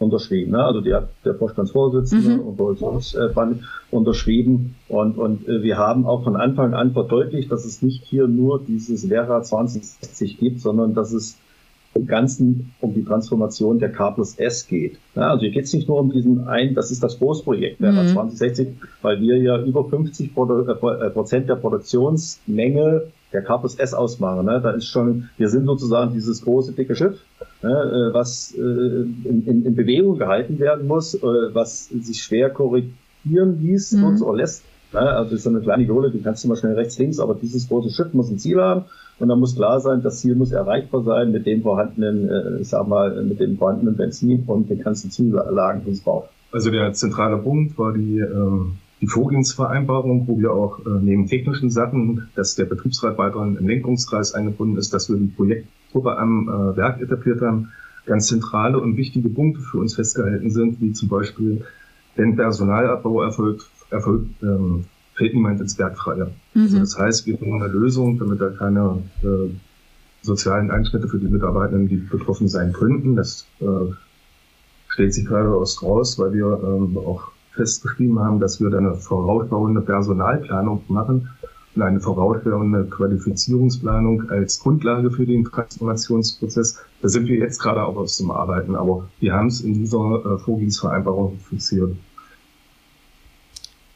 unterschrieben. 0.03 0.53
Ne? 0.53 0.63
Also 0.63 0.81
die 0.81 0.95
hat 0.95 1.09
der 1.25 1.35
Vorstandsvorsitzende 1.35 2.35
mhm. 2.35 2.41
und 2.41 2.57
Produktionsband 2.57 3.63
unterschrieben. 3.91 4.75
Und, 4.89 5.17
und 5.17 5.49
äh, 5.49 5.63
wir 5.63 5.79
haben 5.79 6.07
auch 6.07 6.25
von 6.25 6.37
Anfang 6.37 6.75
an 6.75 6.93
verdeutlicht, 6.93 7.51
dass 7.51 7.65
es 7.65 7.83
nicht 7.83 8.05
hier 8.05 8.29
nur 8.29 8.61
dieses 8.61 9.07
Vera 9.07 9.43
2060 9.43 10.39
gibt, 10.39 10.61
sondern 10.61 10.95
dass 10.95 11.13
es 11.13 11.39
im 11.95 12.07
Ganzen 12.07 12.73
um 12.81 12.95
die 12.95 13.05
Transformation 13.05 13.79
der 13.79 13.93
K 13.93 14.11
plus 14.13 14.35
S 14.37 14.67
geht. 14.67 14.99
Ja, 15.15 15.31
also 15.31 15.43
hier 15.43 15.51
geht 15.51 15.65
es 15.65 15.73
nicht 15.73 15.89
nur 15.89 16.01
um 16.01 16.11
diesen 16.11 16.47
ein, 16.49 16.75
das 16.75 16.91
ist 16.91 17.03
das 17.03 17.19
Großprojekt 17.19 17.81
der 17.81 17.93
mhm. 17.93 18.09
2060, 18.09 18.69
weil 19.03 19.21
wir 19.21 19.37
ja 19.37 19.63
über 19.63 19.85
50 19.85 20.35
Produ 20.35 20.67
äh, 20.67 20.73
äh, 20.73 21.11
Prozent 21.11 21.49
der 21.49 21.57
Produktionsmenge 21.57 23.03
der 23.33 23.43
K 23.43 23.59
plus 23.59 23.75
S 23.75 23.93
ausmachen. 23.93 24.47
Ne? 24.47 24.61
Da 24.63 24.71
ist 24.71 24.87
schon, 24.87 25.29
wir 25.37 25.49
sind 25.49 25.67
sozusagen 25.67 26.13
dieses 26.15 26.43
große, 26.43 26.73
dicke 26.73 26.97
Schiff, 26.97 27.21
ne? 27.63 27.71
Äh, 27.71 28.15
was 28.15 28.55
äh, 28.57 28.61
in, 28.61 29.45
in, 29.47 29.67
in, 29.67 29.75
Bewegung 29.75 30.19
gehalten 30.19 30.59
werden 30.59 30.87
muss, 30.87 31.15
äh, 31.15 31.21
was 31.21 31.89
sich 31.89 32.23
schwer 32.23 32.51
korrigieren 32.51 33.61
ließ 33.61 33.93
mhm. 33.93 34.23
oder 34.23 34.37
lässt. 34.37 34.65
Ne? 34.93 35.01
Also 35.01 35.35
ist 35.35 35.43
so 35.43 35.51
eine 35.51 35.61
kleine 35.61 35.85
Jolle, 35.85 36.11
die 36.11 36.23
kannst 36.23 36.45
du 36.45 36.49
mal 36.49 36.57
schnell 36.57 36.75
rechts, 36.75 36.99
links, 36.99 37.19
aber 37.19 37.35
dieses 37.35 37.69
große 37.69 37.91
Schiff 37.91 38.15
muss 38.15 38.31
ein 38.31 38.39
Ziel 38.39 38.61
haben 38.61 38.85
und 39.19 39.29
dann 39.29 39.39
muss 39.39 39.55
klar 39.55 39.81
sein, 39.81 40.03
das 40.03 40.21
Ziel 40.21 40.35
muss 40.35 40.53
erreichbar 40.53 41.03
sein 41.05 41.33
mit 41.33 41.47
dem 41.47 41.63
vorhandenen, 41.63 42.29
äh, 42.29 42.61
ich 42.61 42.69
sag 42.69 42.89
mal, 42.89 43.23
mit 43.23 43.41
dem 43.41 43.57
vorhandenen 43.57 43.97
Benzin 43.97 44.45
und 44.47 44.69
den 44.69 44.81
ganzen 44.81 45.11
Zulagen, 45.11 45.83
die 45.85 45.93
es 45.93 46.01
braucht. 46.01 46.31
Also 46.51 46.71
der 46.71 46.93
zentrale 46.93 47.39
Punkt 47.39 47.79
war 47.79 47.93
die, 47.93 48.19
äh, 48.19 48.61
die 49.01 49.07
Vorgehensvereinbarung, 49.07 50.29
wo 50.29 50.39
wir 50.39 50.53
auch 50.53 50.81
äh, 50.81 50.91
neben 51.01 51.27
technischen 51.27 51.71
Sachen, 51.71 52.29
dass 52.35 52.55
der 52.55 52.67
Betriebsrat 52.67 53.19
weiterhin 53.19 53.57
im 53.57 53.67
Lenkungskreis 53.67 54.35
eingebunden 54.35 54.77
ist, 54.77 54.93
dass 54.93 55.09
wir 55.09 55.17
die 55.17 55.27
Projektgruppe 55.27 56.17
am 56.17 56.49
äh, 56.49 56.77
Werk 56.77 57.01
etabliert 57.01 57.41
haben, 57.41 57.71
ganz 58.07 58.27
zentrale 58.27 58.81
und 58.81 58.97
wichtige 58.97 59.29
Punkte 59.29 59.61
für 59.61 59.79
uns 59.79 59.95
festgehalten 59.95 60.51
sind, 60.51 60.81
wie 60.81 60.93
zum 60.93 61.09
Beispiel, 61.09 61.65
wenn 62.17 62.37
Personalabbau 62.37 63.23
erfolgt, 63.23 63.71
erfolgt 63.91 64.31
ähm, 64.43 64.85
fällt 65.15 65.35
niemand 65.35 65.61
ins 65.61 65.75
Bergfreie. 65.75 66.33
Mhm. 66.55 66.63
Also 66.63 66.79
das 66.79 66.99
heißt, 66.99 67.27
wir 67.27 67.37
brauchen 67.37 67.63
eine 67.63 67.73
Lösung, 67.73 68.19
damit 68.19 68.41
da 68.41 68.51
keine 68.51 69.03
äh, 69.23 69.51
sozialen 70.23 70.71
Einschnitte 70.71 71.09
für 71.09 71.19
die 71.19 71.27
Mitarbeitenden, 71.29 71.89
die 71.89 71.97
betroffen 71.97 72.49
sein 72.49 72.73
könnten. 72.73 73.17
Das 73.17 73.47
äh, 73.61 73.93
stellt 74.89 75.15
sich 75.15 75.27
gerade 75.27 75.55
aus 75.55 75.83
raus, 75.83 76.19
weil 76.19 76.33
wir 76.33 76.61
ähm, 76.63 76.97
auch 76.99 77.31
festgeschrieben 77.53 78.19
haben, 78.19 78.41
dass 78.41 78.61
wir 78.61 78.71
da 78.71 78.79
eine 78.79 78.95
vorausschauende 78.95 79.83
Personalplanung 79.83 80.83
machen 80.89 81.29
und 81.75 81.83
eine 81.83 82.01
vorausschauende 82.01 82.85
Qualifizierungsplanung 82.85 84.31
als 84.31 84.61
Grundlage 84.61 85.11
für 85.11 85.27
den 85.27 85.45
Transformationsprozess. 85.45 86.79
Da 87.01 87.09
sind 87.09 87.27
wir 87.27 87.37
jetzt 87.37 87.61
gerade 87.61 87.85
auch 87.85 87.97
aus 87.97 88.17
dem 88.19 88.31
Arbeiten, 88.31 88.75
aber 88.75 89.09
wir 89.21 89.35
haben 89.35 89.49
es 89.49 89.61
in 89.61 89.75
dieser 89.75 90.23
äh, 90.25 90.39
Vorgehensvereinbarung 90.39 91.39
fixiert. 91.49 91.97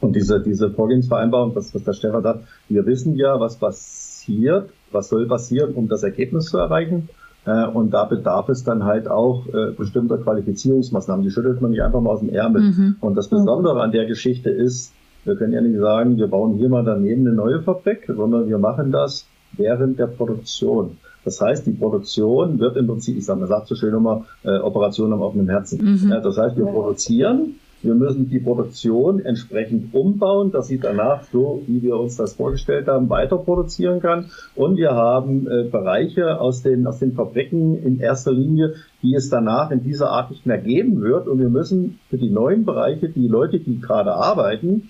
Und 0.07 0.15
diese, 0.15 0.41
diese 0.41 0.71
Vorgehensvereinbarung, 0.71 1.53
das, 1.55 1.75
was 1.75 1.83
der 1.83 1.93
Stefan 1.93 2.23
sagt, 2.23 2.45
wir 2.69 2.87
wissen 2.87 3.17
ja, 3.17 3.41
was 3.41 3.57
passiert, 3.57 4.71
was 4.93 5.09
soll 5.09 5.27
passieren, 5.27 5.75
um 5.75 5.89
das 5.89 6.05
Ergebnis 6.05 6.47
zu 6.47 6.59
erreichen. 6.59 7.09
Äh, 7.45 7.67
und 7.67 7.91
da 7.91 8.05
bedarf 8.05 8.49
es 8.49 8.63
dann 8.63 8.85
halt 8.85 9.09
auch 9.09 9.47
äh, 9.49 9.73
bestimmter 9.73 10.19
Qualifizierungsmaßnahmen. 10.19 11.25
Die 11.25 11.33
schüttelt 11.33 11.61
man 11.61 11.73
nicht 11.73 11.83
einfach 11.83 12.01
mal 12.01 12.11
aus 12.11 12.21
dem 12.21 12.29
Ärmel. 12.29 12.63
Mhm. 12.63 12.97
Und 13.01 13.17
das 13.17 13.27
Besondere 13.27 13.81
an 13.83 13.91
der 13.91 14.07
Geschichte 14.07 14.49
ist, 14.49 14.93
wir 15.25 15.35
können 15.35 15.53
ja 15.53 15.61
nicht 15.61 15.81
sagen, 15.81 16.19
wir 16.19 16.29
bauen 16.29 16.55
hier 16.55 16.69
mal 16.69 16.85
daneben 16.85 17.27
eine 17.27 17.35
neue 17.35 17.63
Fabrik, 17.63 18.05
sondern 18.07 18.49
wir 18.49 18.59
machen 18.59 18.93
das 18.93 19.27
während 19.57 19.99
der 19.99 20.07
Produktion. 20.07 20.99
Das 21.25 21.41
heißt, 21.41 21.67
die 21.67 21.73
Produktion 21.73 22.61
wird 22.61 22.77
im 22.77 22.87
Prinzip, 22.87 23.17
ich 23.17 23.25
sage, 23.25 23.41
man 23.41 23.49
sagt 23.49 23.67
so 23.67 23.75
schön 23.75 23.93
immer, 23.93 24.25
äh, 24.45 24.57
Operation 24.59 25.13
am 25.13 25.21
offenen 25.21 25.49
Herzen. 25.49 25.85
Mhm. 25.85 26.11
Ja, 26.13 26.21
das 26.21 26.39
heißt, 26.39 26.57
wir 26.57 26.67
produzieren 26.67 27.57
wir 27.83 27.95
müssen 27.95 28.29
die 28.29 28.41
Produktion 28.41 29.21
entsprechend 29.21 29.95
umbauen, 29.95 30.51
dass 30.51 30.69
sie 30.69 30.79
danach 30.79 31.25
so, 31.25 31.63
wie 31.67 31.83
wir 31.83 31.97
uns 31.97 32.17
das 32.17 32.35
vorgestellt 32.35 32.89
haben, 32.89 33.09
weiter 33.11 33.39
produzieren 33.39 34.01
kann. 34.01 34.31
Und 34.55 34.77
wir 34.77 34.93
haben 34.93 35.47
äh, 35.47 35.65
Bereiche 35.65 36.41
aus 36.41 36.63
den, 36.63 36.87
aus 36.87 36.99
den 36.99 37.13
Fabriken 37.13 37.83
in 37.83 38.01
erster 38.01 38.33
Linie, 38.33 38.75
die 39.03 39.15
es 39.15 39.29
danach 39.29 39.71
in 39.71 39.83
dieser 39.83 40.11
Art 40.11 40.31
nicht 40.31 40.47
mehr 40.47 40.59
geben 40.59 41.03
wird. 41.03 41.29
Und 41.29 41.39
wir 41.39 41.51
müssen 41.51 42.01
für 42.09 42.19
die 42.19 42.31
neuen 42.31 42.65
Bereiche 42.65 43.09
die 43.09 43.29
Leute, 43.29 43.61
die 43.61 43.81
gerade 43.81 44.15
arbeiten, 44.15 44.89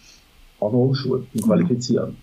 auch 0.60 0.72
noch 0.72 0.80
umschulen 0.80 1.26
und 1.34 1.42
qualifizieren. 1.42 2.16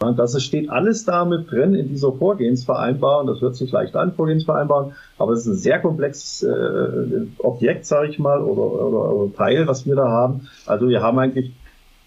Das 0.00 0.42
steht 0.42 0.70
alles 0.70 1.04
damit 1.04 1.50
drin 1.50 1.74
in 1.74 1.88
dieser 1.88 2.10
Vorgehensvereinbarung. 2.12 3.26
Das 3.26 3.42
hört 3.42 3.54
sich 3.54 3.70
leicht 3.70 3.94
an, 3.96 4.14
Vorgehensvereinbarung, 4.14 4.94
aber 5.18 5.32
es 5.32 5.40
ist 5.40 5.46
ein 5.46 5.56
sehr 5.56 5.78
komplexes 5.78 6.42
äh, 6.42 7.26
Objekt, 7.36 7.84
sage 7.84 8.08
ich 8.08 8.18
mal, 8.18 8.40
oder, 8.40 8.62
oder, 8.62 9.14
oder 9.14 9.34
Teil, 9.34 9.66
was 9.66 9.84
wir 9.84 9.96
da 9.96 10.08
haben. 10.08 10.48
Also 10.64 10.88
wir 10.88 11.02
haben 11.02 11.18
eigentlich 11.18 11.52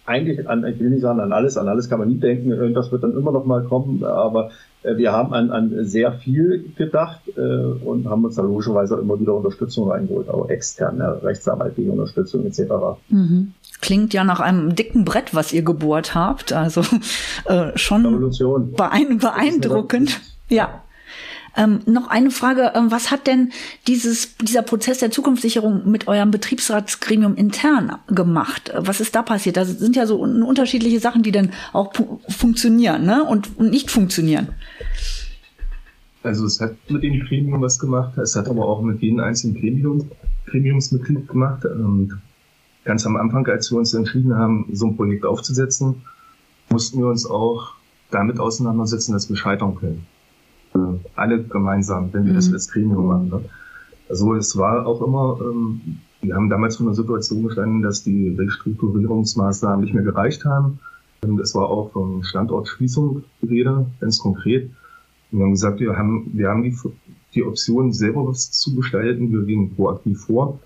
eigentlich 0.06 0.48
an, 0.50 0.66
ich 0.66 0.80
will 0.80 0.90
nicht 0.90 1.02
sagen 1.02 1.20
an 1.20 1.32
alles, 1.32 1.58
an 1.58 1.68
alles 1.68 1.90
kann 1.90 2.00
man 2.00 2.10
nie 2.10 2.20
denken, 2.20 2.52
irgendwas 2.52 2.92
wird 2.92 3.04
dann 3.04 3.16
immer 3.16 3.32
noch 3.32 3.46
mal 3.46 3.64
kommen, 3.64 4.04
aber 4.04 4.52
äh, 4.84 4.98
wir 4.98 5.12
haben 5.12 5.34
an, 5.34 5.52
an 5.52 5.86
sehr 5.86 6.14
viel 6.14 6.72
gedacht 6.76 7.22
äh, 7.38 7.42
und 7.42 8.10
haben 8.10 8.26
uns 8.26 8.36
da 8.36 8.42
logischerweise 8.42 8.96
immer 8.96 9.20
wieder 9.20 9.34
Unterstützung 9.34 9.90
reingeholt, 9.90 10.30
auch 10.30 10.50
externe 10.50 11.24
rechtsanwaltliche 11.24 11.92
Unterstützung 11.92 12.46
etc. 12.46 12.62
Mhm. 13.10 13.54
Klingt 13.82 14.14
ja 14.14 14.24
nach 14.24 14.40
einem 14.40 14.76
dicken 14.76 15.06
Brett, 15.06 15.34
was 15.34 15.54
ihr 15.54 15.64
gebohrt 15.64 16.16
habt, 16.16 16.54
also 16.54 16.82
äh, 17.46 17.78
schon 17.78 18.32
beein 18.76 19.18
beeindruckend. 19.18 20.22
Ja. 20.50 20.83
Ähm, 21.56 21.82
noch 21.86 22.08
eine 22.08 22.32
Frage, 22.32 22.72
ähm, 22.74 22.90
was 22.90 23.12
hat 23.12 23.28
denn 23.28 23.52
dieses, 23.88 24.38
dieser 24.38 24.64
Prozess 24.64 25.00
der 25.00 25.12
Zukunftssicherung 25.12 25.90
mit 25.90 26.08
eurem 26.08 26.32
Betriebsratsgremium 26.32 27.36
intern 27.36 27.98
gemacht? 28.08 28.74
Was 28.76 29.00
ist 29.00 29.14
da 29.14 29.22
passiert? 29.22 29.58
Da 29.58 29.66
sind 29.66 29.96
ja 29.96 30.08
so 30.08 30.18
unterschiedliche 30.18 31.00
Sachen, 31.00 31.22
die 31.22 31.32
dann 31.32 31.52
auch 31.72 31.94
funktionieren 32.28 33.06
ne? 33.06 33.24
und, 33.24 33.58
und 33.58 33.70
nicht 33.70 33.92
funktionieren. 33.92 34.50
Also 36.24 36.46
es 36.46 36.60
hat 36.60 36.76
mit 36.90 37.04
dem 37.04 37.20
Gremium 37.20 37.62
was 37.62 37.78
gemacht, 37.78 38.18
es 38.18 38.36
hat 38.36 38.48
aber 38.48 38.66
auch 38.66 38.82
mit 38.82 39.02
jedem 39.02 39.20
einzelnen 39.20 39.60
Gremium, 39.60 40.10
Gremiumsmitglied 40.48 41.28
gemacht. 41.28 41.66
Und 41.66 42.20
ganz 42.84 43.06
am 43.06 43.16
Anfang, 43.16 43.46
als 43.48 43.70
wir 43.72 43.78
uns 43.78 43.94
entschieden 43.94 44.34
haben, 44.34 44.70
so 44.72 44.88
ein 44.88 44.96
Projekt 44.96 45.26
aufzusetzen, 45.26 46.02
mussten 46.70 47.00
wir 47.00 47.08
uns 47.08 47.30
auch 47.30 47.74
damit 48.10 48.40
auseinandersetzen, 48.40 49.12
dass 49.12 49.30
wir 49.30 49.36
scheitern 49.36 49.76
können 49.76 50.08
alle 51.16 51.44
gemeinsam, 51.44 52.10
wenn 52.14 52.26
wir 52.26 52.32
mhm. 52.34 52.38
das 52.38 52.52
als 52.52 52.68
Gremium 52.70 53.08
machen. 53.08 53.30
Ne? 53.30 53.42
Also 54.10 54.34
es 54.36 54.58
war 54.58 54.86
auch 54.86 55.02
immer, 55.02 55.40
ähm, 55.42 56.00
wir 56.22 56.36
haben 56.36 56.50
damals 56.50 56.78
von 56.78 56.88
der 56.88 56.96
Situation 56.96 57.44
gestanden, 57.44 57.82
dass 57.82 58.04
die 58.04 58.30
Restrukturierungsmaßnahmen 58.30 59.82
nicht 59.84 59.94
mehr 59.94 60.04
gereicht 60.04 60.46
haben. 60.46 60.80
Es 61.42 61.56
war 61.56 61.70
auch 61.70 61.92
von 61.92 62.24
Standortschließung 62.24 63.24
die 63.42 63.46
Rede, 63.48 63.86
ganz 64.00 64.20
konkret. 64.20 64.70
Und 65.32 65.40
wir 65.40 65.46
haben 65.46 65.52
gesagt, 65.52 65.80
wir 65.80 65.98
haben, 65.98 66.30
wir 66.34 66.50
haben 66.50 66.64
die, 66.64 66.78
die 67.34 67.44
Option, 67.44 67.94
selber 67.94 68.28
was 68.28 68.52
zu 68.52 68.76
gestalten. 68.76 69.32
Wir 69.32 69.44
gehen 69.44 69.74
proaktiv 69.76 70.20
vor. 70.22 70.60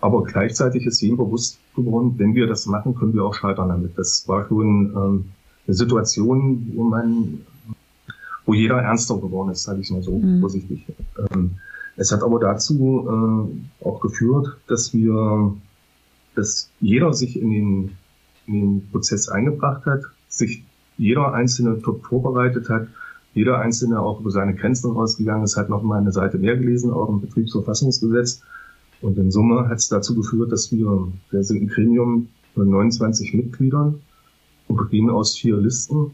Aber 0.00 0.22
gleichzeitig 0.22 0.86
ist 0.86 1.00
jedem 1.00 1.16
bewusst 1.16 1.58
geworden, 1.74 2.14
wenn 2.18 2.34
wir 2.34 2.46
das 2.46 2.66
machen, 2.66 2.94
können 2.94 3.14
wir 3.14 3.24
auch 3.24 3.34
scheitern 3.34 3.68
damit. 3.68 3.96
Das 3.96 4.28
war 4.28 4.46
schon 4.46 4.92
ähm, 4.94 5.24
eine 5.66 5.74
Situation, 5.74 6.72
wo 6.74 6.84
man 6.84 7.40
wo 8.46 8.54
jeder 8.54 8.76
ernster 8.76 9.16
geworden 9.16 9.50
ist, 9.50 9.62
sage 9.62 9.80
ich 9.80 9.90
mal 9.90 10.02
so 10.02 10.18
mhm. 10.18 10.40
vorsichtig. 10.40 10.86
Ähm, 11.32 11.52
es 11.96 12.12
hat 12.12 12.22
aber 12.22 12.40
dazu 12.40 13.06
äh, 13.08 13.84
auch 13.84 14.00
geführt, 14.00 14.56
dass 14.66 14.92
wir, 14.92 15.54
dass 16.34 16.70
jeder 16.80 17.12
sich 17.12 17.40
in 17.40 17.50
den, 17.50 17.90
in 18.46 18.60
den 18.60 18.90
Prozess 18.90 19.28
eingebracht 19.28 19.86
hat, 19.86 20.02
sich 20.28 20.64
jeder 20.98 21.32
Einzelne 21.32 21.80
top 21.80 22.04
vorbereitet 22.04 22.68
hat, 22.68 22.88
jeder 23.34 23.58
Einzelne 23.58 24.00
auch 24.00 24.20
über 24.20 24.30
seine 24.30 24.54
Grenzen 24.54 24.92
rausgegangen 24.92 25.44
ist, 25.44 25.56
hat 25.56 25.68
noch 25.68 25.82
mal 25.82 25.98
eine 25.98 26.12
Seite 26.12 26.38
mehr 26.38 26.56
gelesen, 26.56 26.92
auch 26.92 27.08
im 27.08 27.20
Betriebsverfassungsgesetz. 27.20 28.42
Und 29.00 29.18
in 29.18 29.30
Summe 29.30 29.68
hat 29.68 29.78
es 29.78 29.88
dazu 29.88 30.14
geführt, 30.14 30.52
dass 30.52 30.70
wir, 30.70 31.08
wir 31.30 31.42
sind 31.42 31.62
ein 31.62 31.68
Gremium 31.68 32.28
von 32.54 32.70
29 32.70 33.34
Mitgliedern 33.34 34.00
und 34.68 34.76
bestehen 34.76 35.10
aus 35.10 35.36
vier 35.36 35.56
Listen, 35.56 36.12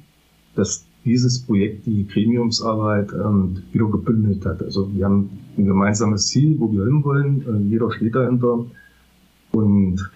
dass 0.55 0.85
dieses 1.04 1.42
Projekt 1.42 1.86
die 1.86 2.06
Gremiumsarbeit 2.06 3.12
ähm, 3.12 3.62
wieder 3.72 3.86
gebündelt 3.86 4.44
hat. 4.44 4.62
Also 4.62 4.92
wir 4.94 5.04
haben 5.06 5.30
ein 5.56 5.64
gemeinsames 5.64 6.26
Ziel, 6.26 6.56
wo 6.58 6.70
wir 6.72 6.84
hinwollen. 6.84 7.44
Äh, 7.46 7.68
jeder 7.68 7.90
steht 7.90 8.14
dahinter. 8.14 8.66
Und 9.52 10.10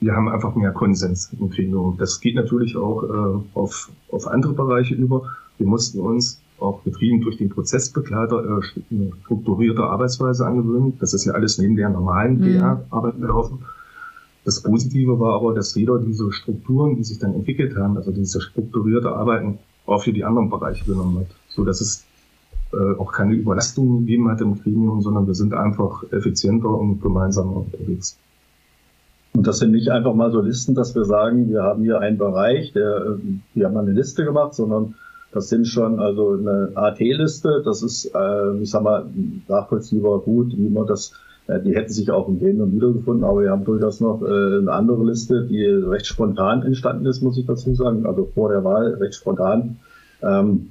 wir 0.00 0.14
haben 0.14 0.28
einfach 0.28 0.54
mehr 0.54 0.72
Konsens 0.72 1.32
im 1.38 1.50
Gremium. 1.50 1.96
Das 1.98 2.20
geht 2.20 2.34
natürlich 2.34 2.76
auch 2.76 3.02
äh, 3.02 3.40
auf, 3.54 3.90
auf 4.10 4.26
andere 4.26 4.54
Bereiche 4.54 4.94
über. 4.94 5.22
Wir 5.58 5.66
mussten 5.66 6.00
uns 6.00 6.40
auch 6.60 6.82
getrieben 6.84 7.20
durch 7.20 7.36
den 7.36 7.48
Prozessbegleiter 7.48 8.44
äh, 8.44 8.94
eine 8.94 9.12
strukturierte 9.24 9.84
Arbeitsweise 9.84 10.46
angewöhnen. 10.46 10.94
Das 11.00 11.14
ist 11.14 11.24
ja 11.24 11.32
alles 11.32 11.58
neben 11.58 11.76
der 11.76 11.88
normalen 11.88 12.40
PR-Arbeit 12.40 13.18
mhm. 13.18 13.20
gelaufen. 13.20 13.58
Das 14.44 14.62
Positive 14.62 15.20
war 15.20 15.34
aber, 15.34 15.54
dass 15.54 15.74
jeder 15.74 15.98
diese 15.98 16.32
Strukturen, 16.32 16.96
die 16.96 17.04
sich 17.04 17.18
dann 17.18 17.34
entwickelt 17.34 17.76
haben, 17.76 17.96
also 17.96 18.12
diese 18.12 18.40
strukturierte 18.40 19.10
Arbeiten, 19.10 19.58
auch 19.88 20.02
für 20.02 20.12
die 20.12 20.24
anderen 20.24 20.50
Bereiche 20.50 20.84
genommen 20.84 21.20
hat. 21.20 21.26
So 21.48 21.64
dass 21.64 21.80
es 21.80 22.04
äh, 22.72 22.98
auch 22.98 23.12
keine 23.12 23.34
Überlastung 23.34 24.00
gegeben 24.00 24.30
hat 24.30 24.40
im 24.40 24.60
Gremium, 24.60 25.00
sondern 25.00 25.26
wir 25.26 25.34
sind 25.34 25.54
einfach 25.54 26.04
effizienter 26.12 26.68
und 26.68 27.00
gemeinsamer 27.00 27.56
unterwegs. 27.56 28.18
Und 29.34 29.46
das 29.46 29.58
sind 29.58 29.72
nicht 29.72 29.88
einfach 29.90 30.14
mal 30.14 30.30
so 30.30 30.40
Listen, 30.40 30.74
dass 30.74 30.94
wir 30.94 31.04
sagen, 31.04 31.48
wir 31.48 31.62
haben 31.62 31.82
hier 31.82 32.00
einen 32.00 32.18
Bereich, 32.18 32.72
der, 32.72 33.18
wir 33.54 33.66
haben 33.66 33.76
eine 33.76 33.92
Liste 33.92 34.24
gemacht, 34.24 34.54
sondern 34.54 34.94
das 35.32 35.48
sind 35.48 35.66
schon 35.66 36.00
also 36.00 36.32
eine 36.32 36.72
AT-Liste. 36.74 37.62
Das 37.64 37.82
ist, 37.82 38.06
äh, 38.14 38.56
ich 38.60 38.70
sag 38.70 38.82
mal, 38.82 39.06
nachvollziehbar 39.46 40.20
gut, 40.20 40.56
wie 40.56 40.68
man 40.68 40.86
das, 40.86 41.12
äh, 41.48 41.60
die 41.60 41.74
hätten 41.74 41.92
sich 41.92 42.10
auch 42.10 42.28
in 42.28 42.38
denen 42.38 42.60
und 42.60 42.72
wiedergefunden, 42.72 43.24
aber 43.24 43.42
wir 43.42 43.50
haben 43.50 43.64
durchaus 43.64 44.00
noch 44.00 44.22
äh, 44.22 44.58
eine 44.58 44.70
andere 44.70 45.04
Liste, 45.04 45.46
die 45.46 45.64
recht 45.64 46.06
spontan 46.06 46.62
entstanden 46.62 47.06
ist, 47.06 47.22
muss 47.22 47.38
ich 47.38 47.46
dazu 47.46 47.74
sagen. 47.74 48.06
Also 48.06 48.26
vor 48.34 48.50
der 48.50 48.62
Wahl 48.62 48.94
recht 48.94 49.14
spontan. 49.14 49.78
Ähm, 50.22 50.70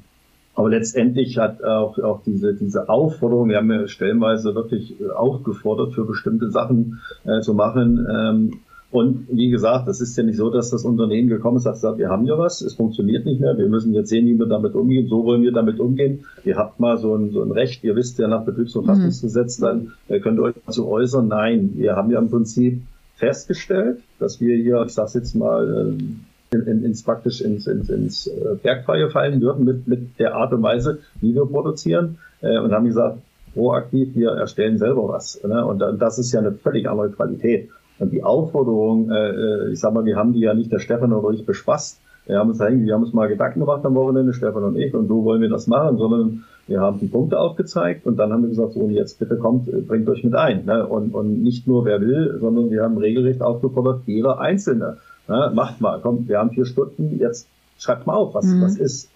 aber 0.54 0.70
letztendlich 0.70 1.38
hat 1.38 1.64
auch, 1.64 2.00
auch 2.00 2.22
diese, 2.26 2.56
diese 2.56 2.90
Aufforderung, 2.90 3.50
wir 3.50 3.58
haben 3.58 3.72
ja 3.72 3.88
stellenweise 3.88 4.56
wirklich 4.56 5.00
äh, 5.00 5.10
aufgefordert, 5.10 5.94
für 5.94 6.06
bestimmte 6.06 6.50
Sachen 6.50 7.00
äh, 7.26 7.42
zu 7.42 7.54
machen. 7.54 8.08
Ähm, 8.10 8.54
und 8.90 9.28
wie 9.30 9.50
gesagt, 9.50 9.88
das 9.88 10.00
ist 10.00 10.16
ja 10.16 10.24
nicht 10.24 10.38
so, 10.38 10.50
dass 10.50 10.70
das 10.70 10.86
Unternehmen 10.86 11.28
gekommen 11.28 11.58
ist 11.58 11.68
und 11.68 11.76
sagt, 11.76 11.98
wir 11.98 12.10
haben 12.10 12.26
ja 12.26 12.38
was, 12.38 12.62
es 12.62 12.76
funktioniert 12.76 13.26
nicht 13.26 13.42
mehr, 13.42 13.58
wir 13.58 13.68
müssen 13.68 13.94
jetzt 13.94 14.10
sehen, 14.10 14.26
wie 14.28 14.40
wir 14.40 14.46
damit 14.46 14.76
umgehen, 14.76 15.08
so 15.10 15.26
wollen 15.26 15.42
wir 15.42 15.52
damit 15.52 15.82
umgehen. 15.82 16.26
Ihr 16.46 16.56
habt 16.56 16.80
mal 16.80 16.98
so 16.98 17.14
ein, 17.16 17.32
so 17.32 17.44
ein 17.44 17.52
Recht, 17.52 17.84
ihr 17.84 17.98
wisst 17.98 18.18
ja 18.18 18.30
nach 18.30 18.46
Betriebsverfassungsgesetz, 18.46 19.60
mhm. 19.60 19.64
dann 19.64 19.94
äh, 20.08 20.20
könnt 20.22 20.40
ihr 20.40 20.44
euch 20.44 20.56
dazu 20.66 20.88
äußern. 20.88 21.28
Nein, 21.28 21.74
wir 21.76 21.98
haben 21.98 22.10
ja 22.12 22.20
im 22.20 22.30
Prinzip 22.30 22.82
festgestellt, 23.16 24.00
dass 24.20 24.40
wir 24.40 24.56
hier, 24.56 24.82
ich 24.86 24.94
sage 24.94 25.12
jetzt 25.16 25.36
mal, 25.36 25.68
äh, 26.00 26.56
in, 26.56 26.62
in, 26.62 26.84
ins 26.86 27.04
praktisch 27.04 27.42
ins, 27.42 27.68
ins, 27.68 27.90
ins 27.90 28.28
äh, 28.28 28.56
Bergfreie 28.64 29.10
fallen 29.10 29.42
würden 29.42 29.66
mit, 29.66 29.86
mit 29.86 30.18
der 30.18 30.36
Art 30.36 30.54
und 30.54 30.64
Weise, 30.64 31.00
wie 31.20 31.36
wir 31.36 31.46
produzieren 31.46 32.20
und 32.40 32.72
haben 32.72 32.86
gesagt, 32.86 33.18
proaktiv, 33.56 34.10
wir 34.14 34.30
erstellen 34.30 34.78
selber 34.78 35.10
was. 35.10 35.42
Ne? 35.44 35.66
Und 35.66 35.80
das 35.80 36.20
ist 36.20 36.32
ja 36.32 36.40
eine 36.40 36.52
völlig 36.52 36.88
andere 36.88 37.10
Qualität. 37.10 37.70
Und 38.00 38.12
die 38.12 38.24
Aufforderung, 38.24 39.10
äh, 39.10 39.30
äh, 39.30 39.72
ich 39.72 39.80
sag 39.80 39.94
mal, 39.94 40.06
wir 40.06 40.16
haben 40.16 40.34
die 40.34 40.42
ja 40.42 40.54
nicht 40.54 40.72
der 40.72 40.80
Stefan 40.80 41.14
oder 41.14 41.34
ich 41.34 41.46
bespaßt. 41.46 42.00
Wir 42.28 42.40
haben 42.40 42.50
uns 42.50 42.60
eigentlich, 42.60 42.86
wir 42.86 42.94
haben 42.94 43.04
uns 43.04 43.14
mal 43.14 43.28
Gedanken 43.28 43.62
gemacht 43.62 43.86
am 43.86 43.96
Wochenende, 43.96 44.34
Stefan 44.34 44.64
und 44.64 44.78
ich, 44.78 44.94
und 44.94 45.08
so 45.08 45.24
wollen 45.24 45.42
wir 45.42 45.50
das 45.50 45.68
machen, 45.68 45.98
sondern 45.98 46.44
wir 46.68 46.82
haben 46.82 47.00
die 47.00 47.08
Punkte 47.08 47.40
aufgezeigt 47.40 48.06
und 48.06 48.18
dann 48.18 48.34
haben 48.34 48.42
wir 48.42 48.50
gesagt, 48.50 48.74
so 48.74 48.82
und 48.82 48.92
jetzt 48.92 49.18
bitte 49.18 49.38
kommt, 49.38 49.70
äh, 49.70 49.82
bringt 49.82 50.08
euch 50.10 50.24
mit 50.24 50.36
ein. 50.36 50.66
Ne? 50.66 50.86
Und, 50.86 51.14
und 51.14 51.42
nicht 51.42 51.68
nur 51.68 51.86
wer 51.86 52.02
will, 52.02 52.38
sondern 52.40 52.70
wir 52.70 52.84
haben 52.84 52.98
regelrecht 52.98 53.42
aufgefordert, 53.42 54.02
jeder 54.06 54.40
Einzelne 54.40 54.98
ja, 55.28 55.52
macht 55.54 55.82
mal, 55.82 56.00
kommt, 56.02 56.28
wir 56.28 56.40
haben 56.40 56.52
vier 56.52 56.66
Stunden, 56.66 57.18
jetzt 57.20 57.48
schreibt 57.80 58.08
mal 58.08 58.16
auf, 58.16 58.34
was, 58.34 58.46
mhm. 58.46 58.62
was 58.62 58.78
ist. 58.78 59.10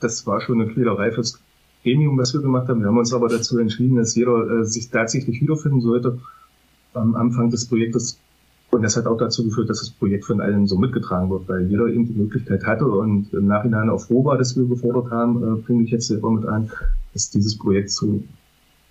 Das 0.00 0.26
war 0.26 0.40
schon 0.40 0.60
eine 0.60 0.72
Quälerei 0.72 1.12
fürs 1.12 1.40
Gremium, 1.82 2.18
was 2.18 2.34
wir 2.34 2.40
gemacht 2.40 2.68
haben. 2.68 2.80
Wir 2.80 2.88
haben 2.88 2.98
uns 2.98 3.12
aber 3.12 3.28
dazu 3.28 3.58
entschieden, 3.58 3.96
dass 3.96 4.14
jeder 4.14 4.60
äh, 4.60 4.64
sich 4.64 4.90
tatsächlich 4.90 5.40
wiederfinden 5.40 5.80
sollte 5.80 6.18
am 6.94 7.14
Anfang 7.16 7.50
des 7.50 7.66
Projektes. 7.66 8.18
Und 8.70 8.82
das 8.82 8.96
hat 8.96 9.06
auch 9.06 9.18
dazu 9.18 9.44
geführt, 9.44 9.70
dass 9.70 9.80
das 9.80 9.90
Projekt 9.90 10.24
von 10.24 10.40
allen 10.40 10.66
so 10.66 10.76
mitgetragen 10.76 11.30
wird, 11.30 11.48
weil 11.48 11.66
jeder 11.68 11.86
eben 11.86 12.06
die 12.06 12.14
Möglichkeit 12.14 12.66
hatte 12.66 12.86
und 12.86 13.32
im 13.32 13.46
Nachhinein 13.46 13.88
auch 13.88 14.00
froh 14.00 14.24
war, 14.24 14.36
dass 14.36 14.56
wir 14.56 14.64
gefordert 14.64 15.10
haben, 15.12 15.42
äh, 15.42 15.60
bringe 15.60 15.84
ich 15.84 15.90
jetzt 15.90 16.08
selber 16.08 16.30
mit 16.30 16.46
ein, 16.46 16.70
dass 17.12 17.30
dieses 17.30 17.56
Projekt 17.56 17.90
so 17.90 18.20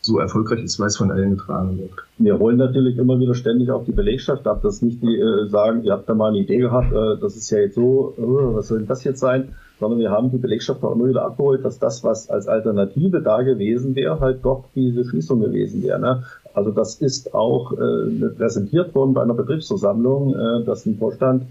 so 0.06 0.20
erfolgreich 0.20 0.64
ist, 0.64 0.80
weil 0.80 0.88
es 0.88 0.98
von 0.98 1.12
allen 1.12 1.38
getragen 1.38 1.78
wird. 1.78 1.92
Wir 2.18 2.38
holen 2.38 2.58
natürlich 2.58 2.98
immer 2.98 3.20
wieder 3.20 3.34
ständig 3.36 3.72
auf 3.72 3.86
die 3.86 3.94
Belegschaft 3.94 4.46
ab, 4.48 4.62
dass 4.62 4.82
nicht 4.82 5.02
die 5.02 5.18
äh, 5.18 5.48
sagen, 5.48 5.84
ihr 5.84 5.94
habt 5.94 6.10
da 6.10 6.14
mal 6.14 6.30
eine 6.30 6.40
Idee 6.40 6.58
gehabt, 6.58 6.92
äh, 6.92 7.22
das 7.22 7.38
ist 7.38 7.50
ja 7.50 7.60
jetzt 7.60 7.76
so, 7.76 8.14
äh, 8.18 8.22
was 8.22 8.68
soll 8.68 8.80
denn 8.80 8.88
das 8.88 9.04
jetzt 9.06 9.22
sein? 9.22 9.56
Sondern 9.80 10.00
wir 10.00 10.12
haben 10.12 10.30
die 10.30 10.38
Belegschaft 10.38 10.84
auch 10.84 10.94
immer 10.94 11.08
wieder 11.08 11.24
abgeholt, 11.24 11.64
dass 11.64 11.80
das, 11.80 12.04
was 12.04 12.30
als 12.30 12.48
Alternative 12.48 13.22
da 13.22 13.42
gewesen 13.44 13.96
wäre, 13.96 14.20
halt 14.20 14.44
doch 14.44 14.66
diese 14.76 15.06
Schließung 15.06 15.40
gewesen 15.40 15.82
wäre. 15.84 16.00
Ne? 16.00 16.24
Also 16.54 16.72
das 16.72 16.96
ist 16.96 17.34
auch 17.34 17.74
äh, 17.74 18.30
präsentiert 18.38 18.94
worden 18.94 19.14
bei 19.14 19.24
einer 19.24 19.34
Betriebsversammlung, 19.34 20.36
äh, 20.36 20.64
dass 20.66 20.86
ein 20.86 20.98
Vorstand 20.98 21.44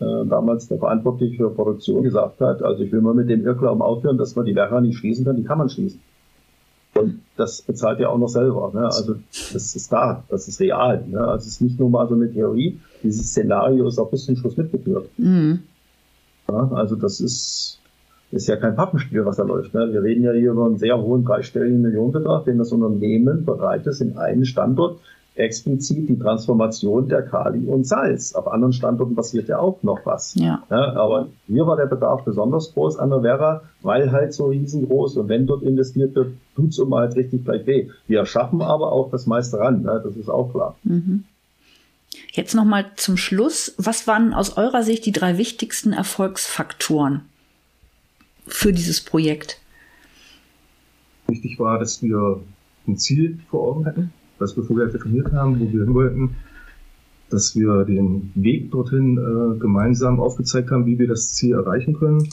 äh, 0.00 0.26
damals 0.26 0.68
der 0.68 0.78
Verantwortliche 0.78 1.36
für 1.36 1.50
Produktion 1.50 2.02
gesagt 2.02 2.40
hat, 2.40 2.62
also 2.62 2.82
ich 2.82 2.92
will 2.92 3.00
mal 3.00 3.14
mit 3.14 3.28
dem 3.28 3.44
Irrglauben 3.44 3.82
aufhören, 3.82 4.18
dass 4.18 4.36
man 4.36 4.46
die 4.46 4.54
Werra 4.54 4.80
nicht 4.80 4.98
schließen 4.98 5.24
kann, 5.24 5.36
die 5.36 5.44
kann 5.44 5.58
man 5.58 5.68
schließen. 5.68 6.00
Und 6.94 7.20
das 7.36 7.62
bezahlt 7.62 8.00
ja 8.00 8.08
auch 8.08 8.18
noch 8.18 8.28
selber. 8.28 8.72
Ne? 8.74 8.84
Also 8.84 9.16
das 9.30 9.76
ist 9.76 9.92
da, 9.92 10.24
das 10.28 10.48
ist 10.48 10.60
real. 10.60 11.04
Ne? 11.06 11.20
Also 11.20 11.46
es 11.46 11.52
ist 11.54 11.62
nicht 11.62 11.78
nur 11.78 11.88
mal 11.88 12.08
so 12.08 12.14
eine 12.14 12.32
Theorie. 12.32 12.80
Dieses 13.02 13.28
Szenario 13.28 13.86
ist 13.86 13.98
auch 13.98 14.10
bis 14.10 14.24
zum 14.24 14.36
Schluss 14.36 14.56
mitgeführt. 14.56 15.08
Mhm. 15.16 15.60
Ja, 16.48 16.70
also 16.72 16.96
das 16.96 17.20
ist, 17.20 17.79
ist 18.30 18.46
ja 18.46 18.56
kein 18.56 18.76
Pappenspiel, 18.76 19.24
was 19.24 19.36
da 19.36 19.42
läuft. 19.42 19.74
Ne? 19.74 19.92
Wir 19.92 20.02
reden 20.02 20.22
ja 20.22 20.32
hier 20.32 20.52
über 20.52 20.66
einen 20.66 20.78
sehr 20.78 21.00
hohen 21.00 21.24
dreistelligen 21.24 21.82
Millionenbetrag, 21.82 22.44
den 22.44 22.58
das 22.58 22.72
Unternehmen 22.72 23.44
bereit 23.44 23.86
ist, 23.86 24.00
in 24.00 24.16
einen 24.16 24.44
Standort 24.44 25.00
explizit 25.34 26.08
die 26.08 26.18
Transformation 26.18 27.08
der 27.08 27.22
Kali 27.22 27.66
und 27.66 27.86
Salz. 27.86 28.34
Auf 28.34 28.48
anderen 28.48 28.72
Standorten 28.72 29.14
passiert 29.14 29.48
ja 29.48 29.58
auch 29.58 29.82
noch 29.82 30.04
was. 30.04 30.34
Ja. 30.34 30.62
ja. 30.70 30.92
aber 30.94 31.28
hier 31.46 31.66
war 31.66 31.76
der 31.76 31.86
Bedarf 31.86 32.24
besonders 32.24 32.74
groß 32.74 32.98
an 32.98 33.10
der 33.10 33.22
Werra, 33.22 33.62
weil 33.82 34.12
halt 34.12 34.34
so 34.34 34.46
riesengroß 34.46 35.16
und 35.16 35.28
wenn 35.28 35.46
dort 35.46 35.62
investiert 35.62 36.14
wird, 36.14 36.32
tut's 36.56 36.78
um 36.78 36.94
halt 36.94 37.16
richtig 37.16 37.44
gleich 37.44 37.66
weh. 37.66 37.88
Wir 38.06 38.26
schaffen 38.26 38.60
aber 38.60 38.92
auch 38.92 39.10
das 39.10 39.26
meiste 39.26 39.58
ran, 39.58 39.82
ne? 39.82 40.00
das 40.04 40.16
ist 40.16 40.28
auch 40.28 40.52
klar. 40.52 40.76
Mhm. 40.84 41.24
Jetzt 42.32 42.54
nochmal 42.54 42.86
zum 42.96 43.16
Schluss. 43.16 43.74
Was 43.78 44.06
waren 44.06 44.34
aus 44.34 44.56
eurer 44.56 44.82
Sicht 44.82 45.06
die 45.06 45.12
drei 45.12 45.38
wichtigsten 45.38 45.92
Erfolgsfaktoren 45.92 47.22
für 48.50 48.72
dieses 48.72 49.00
Projekt? 49.00 49.60
Wichtig 51.28 51.58
war, 51.58 51.78
dass 51.78 52.02
wir 52.02 52.40
ein 52.86 52.96
Ziel 52.96 53.38
vor 53.50 53.68
Augen 53.68 53.86
hatten 53.86 54.12
was 54.40 54.56
wir 54.56 54.64
vorher 54.64 54.88
definiert 54.88 55.32
haben, 55.32 55.60
wo 55.60 55.72
wir 55.72 55.84
hin 55.84 55.94
wollten, 55.94 56.30
dass 57.28 57.54
wir 57.54 57.84
den 57.84 58.32
Weg 58.34 58.70
dorthin 58.70 59.18
äh, 59.18 59.58
gemeinsam 59.58 60.18
aufgezeigt 60.18 60.70
haben, 60.70 60.86
wie 60.86 60.98
wir 60.98 61.06
das 61.06 61.34
Ziel 61.34 61.54
erreichen 61.54 61.94
können. 61.94 62.28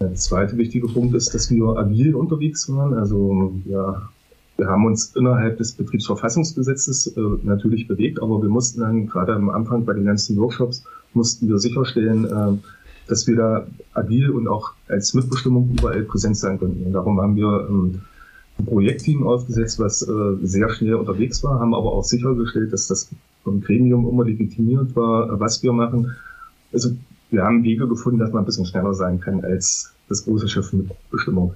Der 0.00 0.14
zweite 0.14 0.56
wichtige 0.56 0.86
Punkt 0.86 1.14
ist, 1.14 1.34
dass 1.34 1.50
wir 1.50 1.76
agil 1.76 2.14
unterwegs 2.14 2.68
waren. 2.68 2.94
Also 2.94 3.54
ja, 3.64 4.08
wir 4.56 4.66
haben 4.66 4.86
uns 4.86 5.16
innerhalb 5.16 5.58
des 5.58 5.72
Betriebsverfassungsgesetzes 5.72 7.08
äh, 7.16 7.20
natürlich 7.42 7.88
bewegt, 7.88 8.20
aber 8.22 8.40
wir 8.42 8.48
mussten 8.48 8.80
dann 8.80 9.06
gerade 9.06 9.34
am 9.34 9.50
Anfang 9.50 9.84
bei 9.84 9.94
den 9.94 10.04
ganzen 10.04 10.36
Workshops 10.36 10.84
mussten 11.14 11.48
wir 11.48 11.58
sicherstellen, 11.58 12.24
äh, 12.24 12.58
dass 13.06 13.26
wir 13.26 13.36
da 13.36 13.66
agil 13.92 14.30
und 14.30 14.48
auch 14.48 14.72
als 14.88 15.14
Mitbestimmung 15.14 15.74
überall 15.78 16.02
präsent 16.02 16.36
sein 16.36 16.58
können. 16.58 16.82
Und 16.86 16.92
darum 16.92 17.20
haben 17.20 17.36
wir 17.36 17.66
ähm, 17.68 18.00
ein 18.58 18.66
Projektteam 18.66 19.26
aufgesetzt, 19.26 19.78
was 19.78 20.02
äh, 20.02 20.36
sehr 20.42 20.70
schnell 20.70 20.94
unterwegs 20.94 21.42
war, 21.42 21.60
haben 21.60 21.74
aber 21.74 21.92
auch 21.92 22.04
sichergestellt, 22.04 22.72
dass 22.72 22.86
das 22.86 23.10
vom 23.42 23.60
Gremium 23.60 24.08
immer 24.08 24.24
legitimiert 24.24 24.94
war, 24.96 25.38
was 25.38 25.62
wir 25.62 25.72
machen. 25.72 26.12
Also 26.72 26.96
wir 27.30 27.42
haben 27.42 27.64
Wege 27.64 27.88
gefunden, 27.88 28.20
dass 28.20 28.32
man 28.32 28.42
ein 28.42 28.46
bisschen 28.46 28.66
schneller 28.66 28.94
sein 28.94 29.20
kann 29.20 29.44
als 29.44 29.92
das 30.08 30.24
große 30.24 30.48
Schiff 30.48 30.72
mit 30.72 30.90
Bestimmung. 31.10 31.54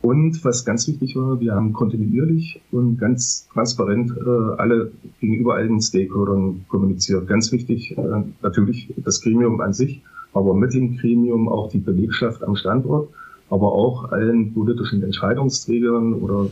Und 0.00 0.44
was 0.44 0.64
ganz 0.64 0.86
wichtig 0.86 1.16
war, 1.16 1.40
wir 1.40 1.54
haben 1.54 1.72
kontinuierlich 1.72 2.60
und 2.70 2.98
ganz 2.98 3.48
transparent 3.52 4.12
äh, 4.16 4.30
alle 4.56 4.92
gegenüber 5.20 5.56
allen 5.56 5.80
Stakeholdern 5.80 6.64
kommuniziert. 6.68 7.26
Ganz 7.26 7.50
wichtig 7.50 7.98
äh, 7.98 8.22
natürlich 8.40 8.94
das 8.96 9.20
Gremium 9.20 9.60
an 9.60 9.72
sich, 9.72 10.02
aber 10.32 10.54
mit 10.54 10.74
dem 10.74 10.96
Gremium 10.96 11.48
auch 11.48 11.70
die 11.70 11.78
Belegschaft 11.78 12.42
am 12.42 12.56
Standort 12.56 13.08
aber 13.50 13.72
auch 13.72 14.10
allen 14.12 14.52
politischen 14.52 15.02
Entscheidungsträgern 15.02 16.14
oder 16.14 16.48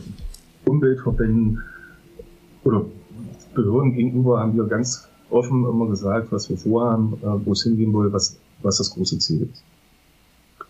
Umweltverbänden 0.65 1.63
oder 2.63 2.85
Behörden 3.53 3.93
gegenüber 3.93 4.39
haben 4.39 4.55
wir 4.55 4.65
ganz 4.65 5.07
offen 5.29 5.65
immer 5.65 5.87
gesagt, 5.87 6.31
was 6.31 6.49
wir 6.49 6.57
vorhaben, 6.57 7.13
äh, 7.21 7.45
wo 7.45 7.51
es 7.51 7.63
hingehen 7.63 7.91
soll, 7.91 8.11
was, 8.13 8.37
was 8.61 8.77
das 8.77 8.91
große 8.91 9.19
Ziel 9.19 9.49
ist. 9.51 9.63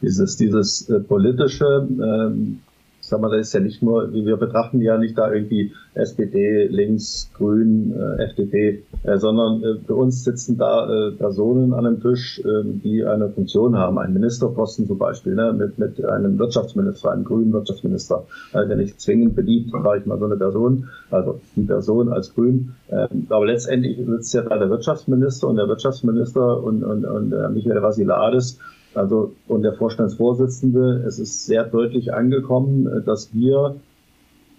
Dieses, 0.01 0.37
dieses 0.37 0.89
äh, 0.89 0.99
politische, 0.99 1.87
ähm, 1.89 2.59
sag 3.07 3.21
mal, 3.21 3.29
das 3.29 3.47
ist 3.47 3.53
ja 3.53 3.59
nicht 3.59 3.81
nur, 3.81 4.13
wir 4.13 4.37
betrachten 4.37 4.81
ja 4.81 4.97
nicht 4.97 5.17
da 5.17 5.31
irgendwie 5.31 5.73
SPD, 5.93 6.67
links, 6.67 7.31
grün, 7.33 7.93
äh, 7.93 8.23
FDP, 8.25 8.83
äh, 9.03 9.17
sondern 9.17 9.63
äh, 9.63 9.79
für 9.85 9.95
uns 9.95 10.23
sitzen 10.23 10.57
da 10.57 10.87
äh, 10.89 11.11
Personen 11.11 11.73
an 11.73 11.85
einem 11.85 12.01
Tisch, 12.01 12.39
äh, 12.39 12.63
die 12.63 13.05
eine 13.05 13.29
Funktion 13.29 13.77
haben, 13.77 13.97
einen 13.97 14.13
Ministerposten 14.13 14.87
zum 14.87 14.97
Beispiel, 14.97 15.35
ne, 15.35 15.53
mit, 15.53 15.79
mit 15.79 16.03
einem 16.03 16.37
Wirtschaftsminister, 16.37 17.11
einem 17.11 17.23
grünen 17.23 17.53
Wirtschaftsminister, 17.53 18.25
der 18.53 18.75
nicht 18.75 18.99
zwingend 18.99 19.35
beliebt, 19.35 19.71
sage 19.71 19.99
ich 19.99 20.05
mal, 20.05 20.19
so 20.19 20.25
eine 20.25 20.37
Person, 20.37 20.89
also 21.09 21.39
die 21.55 21.63
Person 21.63 22.09
als 22.09 22.33
grün. 22.33 22.73
Äh, 22.89 23.07
aber 23.29 23.45
letztendlich 23.45 23.97
sitzt 24.05 24.33
ja 24.33 24.41
da 24.41 24.57
der 24.57 24.69
Wirtschaftsminister 24.69 25.47
und 25.47 25.57
der 25.57 25.67
Wirtschaftsminister 25.67 26.63
und, 26.63 26.83
und, 26.83 27.05
und 27.05 27.31
äh, 27.33 27.49
Michael 27.49 27.81
Vasilades 27.81 28.59
also 28.97 29.33
und 29.47 29.61
der 29.61 29.73
Vorstandsvorsitzende, 29.73 31.03
es 31.07 31.19
ist 31.19 31.45
sehr 31.45 31.63
deutlich 31.63 32.13
angekommen, 32.13 33.03
dass 33.05 33.33
wir 33.33 33.75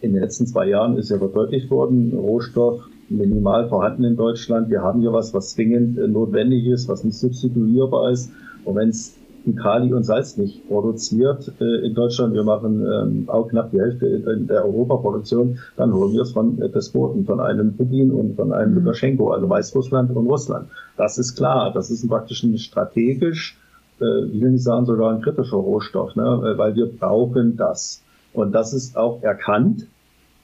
in 0.01 0.12
den 0.12 0.22
letzten 0.22 0.46
zwei 0.46 0.68
Jahren 0.68 0.96
ist 0.96 1.11
ja 1.11 1.18
verdeutlicht 1.18 1.70
worden, 1.70 2.12
Rohstoff 2.14 2.88
minimal 3.09 3.68
vorhanden 3.68 4.05
in 4.05 4.16
Deutschland. 4.16 4.70
Wir 4.70 4.83
haben 4.83 5.01
hier 5.01 5.12
was, 5.12 5.35
was 5.35 5.51
zwingend 5.51 5.96
notwendig 5.96 6.66
ist, 6.66 6.88
was 6.88 7.05
nicht 7.05 7.18
substituierbar 7.18 8.11
ist. 8.12 8.31
Und 8.64 8.77
wenn 8.77 8.90
es 8.90 9.16
Kali 9.57 9.92
und 9.92 10.05
Salz 10.05 10.37
nicht 10.37 10.68
produziert 10.68 11.53
äh, 11.61 11.87
in 11.87 11.94
Deutschland. 11.94 12.35
Wir 12.35 12.44
machen 12.44 12.85
ähm, 12.85 13.24
auch 13.29 13.48
knapp 13.48 13.70
die 13.70 13.81
Hälfte 13.81 14.07
in 14.07 14.46
der 14.46 14.64
Europaproduktion. 14.64 15.59
Dann 15.77 15.92
holen 15.92 16.12
wir 16.12 16.22
es 16.22 16.33
von 16.33 16.61
äh, 16.61 16.68
Despoten, 16.68 17.24
von 17.24 17.40
einem 17.40 17.77
Putin 17.77 18.11
und 18.11 18.37
von 18.37 18.53
einem 18.53 18.72
mhm. 18.72 18.79
Lukaschenko, 18.81 19.31
also 19.31 19.48
Weißrussland 19.48 20.14
und 20.14 20.27
Russland. 20.27 20.68
Das 20.96 21.18
ist 21.18 21.37
klar. 21.37 21.72
Das 21.72 21.90
ist 21.90 22.07
praktisch 22.09 22.42
ein 22.42 22.59
strategisch, 22.59 23.57
äh, 23.57 23.68
ich 24.01 24.41
will 24.41 24.51
nicht 24.51 24.65
sagen 24.65 24.87
sogar 24.87 25.13
ein 25.13 25.23
kritischer 25.23 25.57
Rohstoff, 25.57 26.15
ne? 26.17 26.55
weil 26.57 26.75
wir 26.75 26.87
brauchen 26.87 27.57
das. 27.57 28.03
Und 28.33 28.53
das 28.53 28.73
ist 28.73 28.97
auch 28.97 29.23
erkannt 29.23 29.87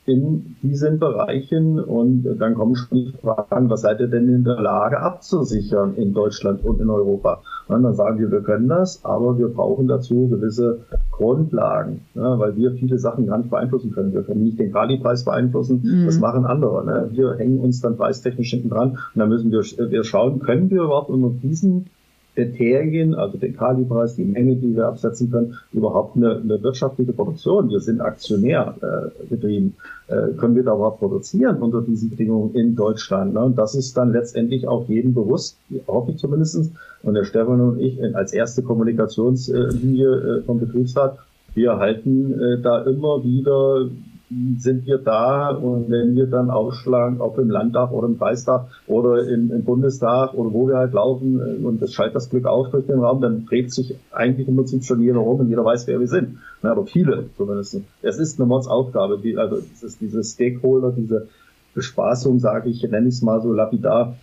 in 0.07 0.57
diesen 0.63 0.99
Bereichen. 0.99 1.81
Und 1.81 2.25
dann 2.39 2.55
kommen 2.55 2.77
schon 2.77 2.99
die 2.99 3.13
Fragen, 3.21 3.71
was 3.71 3.83
seid 3.83 4.01
ihr 4.01 4.09
denn 4.09 4.29
in 4.29 4.45
der 4.45 4.61
Lage 4.61 5.01
abzusichern 5.01 5.95
in 5.97 6.13
Deutschland 6.13 6.65
und 6.65 6.81
in 6.81 6.91
Europa? 6.91 7.43
Und 7.69 7.83
dann 7.83 7.95
sagen 7.95 8.19
wir, 8.19 8.31
wir 8.31 8.43
können 8.43 8.69
das, 8.69 9.05
aber 9.05 9.39
wir 9.39 9.49
brauchen 9.49 9.89
dazu 9.89 10.29
gewisse 10.29 10.81
Grundlagen, 11.11 12.03
ne, 12.15 12.35
weil 12.37 12.57
wir 12.57 12.73
viele 12.73 12.99
Sachen 12.99 13.27
gar 13.27 13.39
nicht 13.39 13.51
beeinflussen 13.51 13.93
können. 13.93 14.13
Wir 14.13 14.23
können 14.23 14.43
nicht 14.43 14.59
den 14.59 14.73
Kali-Preis 14.73 15.25
beeinflussen, 15.25 15.81
mhm. 15.83 16.07
das 16.07 16.19
machen 16.19 16.45
andere. 16.45 16.85
Ne? 16.85 17.09
Wir 17.13 17.35
hängen 17.35 17.61
uns 17.61 17.81
dann 17.81 17.97
preistechnisch 17.97 18.51
hinten 18.51 18.69
dran 18.69 18.91
und 18.91 18.99
dann 19.15 19.31
müssen 19.31 19.51
wir, 19.51 19.63
wir 19.63 20.05
schauen, 20.05 20.41
können 20.41 20.69
wir 20.69 20.83
überhaupt 20.83 21.09
unter 21.09 21.31
diesen 21.31 21.87
Kriterien, 22.35 23.15
also 23.15 23.39
den 23.39 23.57
Kalipreis, 23.57 24.17
die 24.17 24.25
Menge, 24.25 24.57
die 24.57 24.75
wir 24.75 24.87
absetzen 24.87 25.31
können, 25.31 25.55
überhaupt 25.73 26.17
eine, 26.17 26.37
eine 26.37 26.63
wirtschaftliche 26.63 27.13
Produktion. 27.13 27.71
Wir 27.71 27.81
sind 27.81 28.01
Aktionär 28.01 28.75
äh, 28.81 29.25
betrieben. 29.27 29.77
Äh, 30.09 30.33
können 30.37 30.57
wir 30.57 30.65
da 30.65 30.75
überhaupt 30.75 30.99
produzieren 30.99 31.59
unter 31.59 31.81
diesen 31.81 32.11
Bedingungen 32.11 32.55
in 32.55 32.75
Deutschland? 32.75 33.35
Ne? 33.35 33.45
Und 33.45 33.57
das 33.57 33.75
ist 33.75 33.97
dann 33.97 34.13
letztendlich 34.13 34.67
auch 34.67 34.89
jedem 34.89 35.15
bewusst, 35.15 35.59
hoffe 35.87 36.13
ich 36.13 36.19
zumindestens. 36.19 36.71
Und 37.03 37.15
der 37.15 37.25
Stefan 37.25 37.61
und 37.61 37.81
ich 37.81 37.99
als 38.15 38.33
erste 38.33 38.63
Kommunikationslinie 38.63 40.09
äh, 40.09 40.43
vom 40.43 40.59
Betriebsrat, 40.59 41.19
wir 41.55 41.79
halten 41.79 42.33
äh, 42.41 42.61
da 42.61 42.83
immer 42.83 43.23
wieder 43.23 43.89
sind 44.31 44.87
wir 44.87 44.99
da 44.99 45.51
und 45.51 45.91
wenn 45.91 46.17
wir 46.17 46.27
dann 46.27 46.51
aufschlagen, 46.51 47.21
ob 47.21 47.39
im 47.39 47.51
Landtag 47.51 47.93
oder 47.93 48.07
im 48.09 48.19
Kreistag 48.19 48.69
oder 48.87 49.27
im, 49.29 49.51
im, 49.53 49.65
Bundestag 49.65 50.35
oder 50.35 50.53
wo 50.53 50.67
wir 50.67 50.77
halt 50.77 50.95
laufen 50.95 51.41
äh, 51.41 51.65
und 51.65 51.83
es 51.83 51.93
schaltet 51.93 52.17
das 52.17 52.31
Glück 52.31 52.47
auf 52.47 52.71
durch 52.71 52.87
den 52.87 53.01
Raum, 53.01 53.21
dann 53.21 53.45
dreht 53.47 53.73
sich 53.73 53.95
eigentlich 54.13 54.49
im 54.49 54.57
Prinzip 54.57 54.85
schon 54.85 55.03
jeder 55.03 55.19
rum 55.19 55.41
und 55.41 55.51
jeder 55.51 55.65
weiß, 55.65 55.87
wer 55.87 56.01
wir 56.01 56.09
sind. 56.09 56.39
Ja, 56.63 56.73
aber 56.73 56.87
viele 56.87 57.29
zumindest. 57.37 57.81
Es 58.03 58.19
ist 58.19 58.41
eine 58.41 58.47
Mordsaufgabe, 58.47 59.19
die, 59.19 59.37
also 59.37 59.57
es 59.57 59.83
ist 59.83 60.01
diese 60.01 60.25
Stakeholder, 60.25 60.93
diese 60.93 61.29
Bespaßung, 61.75 62.39
sage 62.39 62.71
ich, 62.71 62.83
nenne 62.83 63.09
ich 63.09 63.17
es 63.17 63.23
mal 63.23 63.43
so 63.43 63.53
lapidar, 63.53 64.17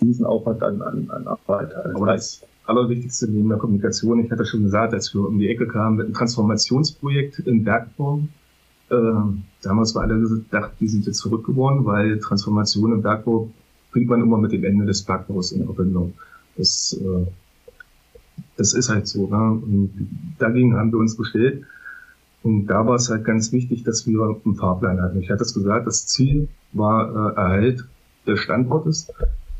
diesen 0.00 0.24
Aufwand 0.24 0.62
an, 0.62 0.82
an, 0.82 1.10
an 1.10 1.26
Arbeit. 1.26 1.74
Also 1.74 1.96
aber 1.96 2.12
das 2.12 2.42
Allerwichtigste 2.64 3.30
neben 3.30 3.48
der 3.48 3.58
Kommunikation, 3.58 4.24
ich 4.24 4.30
hatte 4.30 4.44
schon 4.44 4.62
gesagt, 4.62 4.94
als 4.94 5.12
wir 5.14 5.26
um 5.26 5.38
die 5.38 5.48
Ecke 5.48 5.66
kamen 5.66 5.96
mit 5.96 6.06
einem 6.06 6.14
Transformationsprojekt 6.14 7.40
in 7.40 7.64
Bergbau, 7.64 8.20
äh, 8.90 8.94
damals 9.62 9.94
war 9.94 10.02
alle 10.02 10.20
gedacht, 10.20 10.72
die 10.80 10.88
sind 10.88 11.06
jetzt 11.06 11.22
verrückt 11.22 11.46
geworden, 11.46 11.84
weil 11.84 12.18
Transformation 12.20 12.92
im 12.92 13.02
Bergbau 13.02 13.50
bringt 13.92 14.08
man 14.08 14.22
immer 14.22 14.38
mit 14.38 14.52
dem 14.52 14.64
Ende 14.64 14.86
des 14.86 15.02
Bergbaus 15.02 15.52
in 15.52 15.64
Verbindung. 15.64 16.14
Das, 16.56 16.98
äh, 17.00 17.26
das 18.56 18.74
ist 18.74 18.88
halt 18.88 19.08
so. 19.08 19.26
Ne? 19.26 19.36
Und 19.36 20.08
dagegen 20.38 20.76
haben 20.76 20.92
wir 20.92 20.98
uns 20.98 21.16
gestellt. 21.16 21.64
Und 22.42 22.66
da 22.66 22.86
war 22.86 22.94
es 22.94 23.10
halt 23.10 23.24
ganz 23.24 23.50
wichtig, 23.52 23.82
dass 23.82 24.06
wir 24.06 24.38
einen 24.44 24.54
Fahrplan 24.54 25.00
hatten. 25.00 25.20
Ich 25.20 25.30
hatte 25.30 25.42
es 25.42 25.52
gesagt, 25.52 25.86
das 25.86 26.06
Ziel 26.06 26.48
war 26.72 27.08
äh, 27.08 27.36
Erhalt 27.36 27.84
des 28.26 28.38
Standortes 28.38 29.12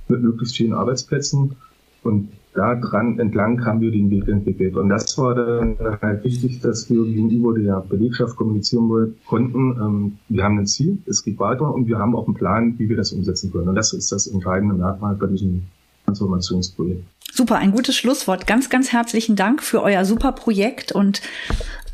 mit 0.09 0.23
möglichst 0.23 0.57
vielen 0.57 0.73
Arbeitsplätzen. 0.73 1.57
Und 2.05 2.29
da 2.57 2.75
dran 2.75 3.19
entlang 3.19 3.64
haben 3.64 3.81
wir 3.81 3.90
den 3.90 4.11
Weg 4.11 4.27
entwickelt. 4.29 4.77
Und 4.77 4.88
das 4.88 5.16
war 5.19 5.35
dann 5.35 5.77
halt 6.01 6.25
wichtig, 6.25 6.61
dass 6.61 6.88
wir 6.90 7.05
gegenüber 7.05 7.55
der 7.55 7.81
Belegschaft 7.81 8.37
kommunizieren 8.37 9.14
konnten. 9.27 9.77
Ähm, 9.81 10.19
wir 10.29 10.45
haben 10.45 10.59
ein 10.59 10.66
Ziel, 10.66 10.99
es 11.07 11.23
geht 11.23 11.38
weiter 11.38 11.73
und 11.73 11.87
wir 11.87 11.99
haben 11.99 12.16
auch 12.16 12.27
einen 12.27 12.35
Plan, 12.35 12.75
wie 12.79 12.88
wir 12.88 12.97
das 12.97 13.12
umsetzen 13.12 13.53
können. 13.53 13.69
Und 13.69 13.75
das 13.75 13.92
ist 13.92 14.11
das 14.11 14.27
entscheidende 14.27 14.75
Merkmal 14.75 15.14
bei 15.14 15.27
diesem 15.27 15.62
Transformationsprojekt. 16.07 17.05
Super, 17.33 17.57
ein 17.57 17.73
gutes 17.73 17.97
Schlusswort. 17.97 18.47
Ganz, 18.47 18.71
ganz 18.71 18.92
herzlichen 18.92 19.37
Dank 19.37 19.62
für 19.62 19.83
euer 19.83 20.05
super 20.05 20.33
Projekt 20.33 20.92
und 20.92 21.21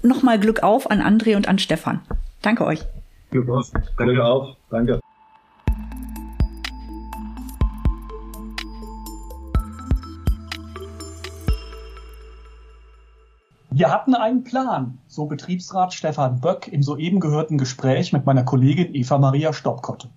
nochmal 0.03 0.39
Glück 0.39 0.63
auf 0.63 0.91
an 0.91 1.01
André 1.01 1.37
und 1.37 1.49
an 1.49 1.59
Stefan. 1.59 2.01
Danke 2.43 2.65
euch. 2.65 2.85
Glück 3.31 3.49
auf. 3.49 3.71
Glück 3.97 4.21
auf. 4.21 4.57
Danke. 4.71 5.02
Wir 13.75 13.91
hatten 13.91 14.15
einen 14.15 14.45
Plan, 14.45 14.99
so 15.09 15.25
Betriebsrat 15.25 15.95
Stefan 15.95 16.41
Böck 16.41 16.69
im 16.69 16.83
soeben 16.83 17.21
gehörten 17.21 17.57
Gespräch 17.57 18.13
mit 18.13 18.27
meiner 18.27 18.45
Kollegin 18.45 18.95
Eva 18.95 19.17
Maria 19.17 19.55
Stoppkotte. 19.55 20.11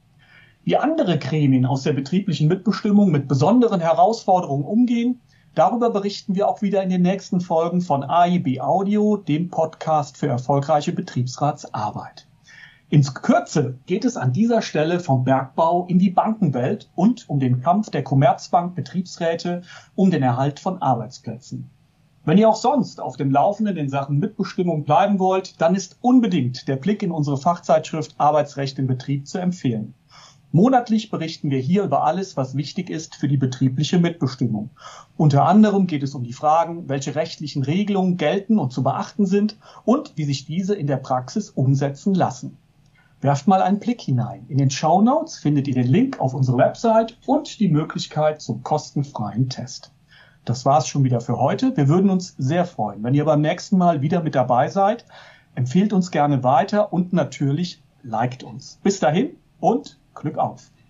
Wie 0.65 0.75
andere 0.75 1.17
Gremien 1.17 1.65
aus 1.65 1.83
der 1.83 1.93
betrieblichen 1.93 2.49
Mitbestimmung 2.49 3.11
mit 3.11 3.29
besonderen 3.29 3.79
Herausforderungen 3.79 4.65
umgehen, 4.65 5.21
darüber 5.53 5.89
berichten 5.89 6.35
wir 6.35 6.49
auch 6.49 6.61
wieder 6.61 6.83
in 6.83 6.89
den 6.89 7.01
nächsten 7.01 7.39
Folgen 7.39 7.79
von 7.79 8.03
AIB 8.03 8.59
Audio, 8.59 9.15
dem 9.15 9.49
Podcast 9.49 10.17
für 10.17 10.27
erfolgreiche 10.27 10.91
Betriebsratsarbeit. 10.91 12.27
Ins 12.89 13.13
Kürze 13.13 13.79
geht 13.85 14.03
es 14.03 14.17
an 14.17 14.33
dieser 14.33 14.61
Stelle 14.61 14.99
vom 14.99 15.23
Bergbau 15.23 15.85
in 15.87 15.97
die 15.97 16.09
Bankenwelt 16.09 16.89
und 16.93 17.29
um 17.29 17.39
den 17.39 17.61
Kampf 17.61 17.89
der 17.89 18.03
Commerzbank 18.03 18.75
Betriebsräte 18.75 19.61
um 19.95 20.11
den 20.11 20.23
Erhalt 20.23 20.59
von 20.59 20.81
Arbeitsplätzen. 20.81 21.69
Wenn 22.25 22.39
ihr 22.39 22.49
auch 22.49 22.55
sonst 22.55 22.99
auf 22.99 23.17
dem 23.17 23.29
Laufenden 23.29 23.77
in 23.77 23.87
Sachen 23.87 24.17
Mitbestimmung 24.17 24.83
bleiben 24.83 25.19
wollt, 25.19 25.61
dann 25.61 25.75
ist 25.75 25.99
unbedingt 26.01 26.67
der 26.67 26.75
Blick 26.75 27.03
in 27.03 27.11
unsere 27.11 27.37
Fachzeitschrift 27.37 28.15
Arbeitsrecht 28.17 28.79
im 28.79 28.87
Betrieb 28.87 29.27
zu 29.27 29.37
empfehlen. 29.37 29.93
Monatlich 30.51 31.11
berichten 31.11 31.51
wir 31.51 31.59
hier 31.59 31.83
über 31.83 32.03
alles, 32.03 32.35
was 32.35 32.57
wichtig 32.57 32.89
ist 32.89 33.13
für 33.13 33.27
die 33.27 33.37
betriebliche 33.37 33.99
Mitbestimmung. 33.99 34.71
Unter 35.17 35.45
anderem 35.45 35.85
geht 35.85 36.01
es 36.01 36.15
um 36.15 36.23
die 36.23 36.33
Fragen, 36.33 36.89
welche 36.89 37.13
rechtlichen 37.13 37.61
Regelungen 37.61 38.17
gelten 38.17 38.57
und 38.57 38.73
zu 38.73 38.81
beachten 38.81 39.27
sind 39.27 39.57
und 39.83 40.13
wie 40.15 40.23
sich 40.23 40.45
diese 40.45 40.73
in 40.73 40.87
der 40.87 40.97
Praxis 40.97 41.51
umsetzen 41.51 42.15
lassen. 42.15 42.57
Werft 43.21 43.47
mal 43.47 43.61
einen 43.61 43.79
Blick 43.79 44.01
hinein. 44.01 44.45
In 44.49 44.57
den 44.57 44.71
Show 44.71 44.99
Notes 44.99 45.37
findet 45.37 45.67
ihr 45.67 45.75
den 45.75 45.87
Link 45.87 46.19
auf 46.19 46.33
unsere 46.33 46.57
Website 46.57 47.19
und 47.27 47.59
die 47.59 47.67
Möglichkeit 47.69 48.41
zum 48.41 48.63
kostenfreien 48.63 49.49
Test. 49.49 49.91
Das 50.45 50.63
war 50.65 50.77
es 50.77 50.87
schon 50.87 51.03
wieder 51.03 51.21
für 51.21 51.39
heute. 51.39 51.75
Wir 51.75 51.87
würden 51.87 52.11
uns 52.11 52.35
sehr 52.37 52.65
freuen, 52.65 53.03
wenn 53.03 53.15
ihr 53.15 53.25
beim 53.25 53.41
nächsten 53.41 53.77
Mal 53.77 54.01
wieder 54.01 54.21
mit 54.21 54.35
dabei 54.35 54.69
seid. 54.69 55.05
Empfehlt 55.55 55.91
uns 55.91 56.11
gerne 56.11 56.43
weiter 56.43 56.93
und 56.93 57.13
natürlich 57.13 57.81
liked 58.03 58.43
uns. 58.43 58.79
Bis 58.83 58.99
dahin 58.99 59.35
und 59.59 59.99
Glück 60.13 60.37
auf. 60.37 60.69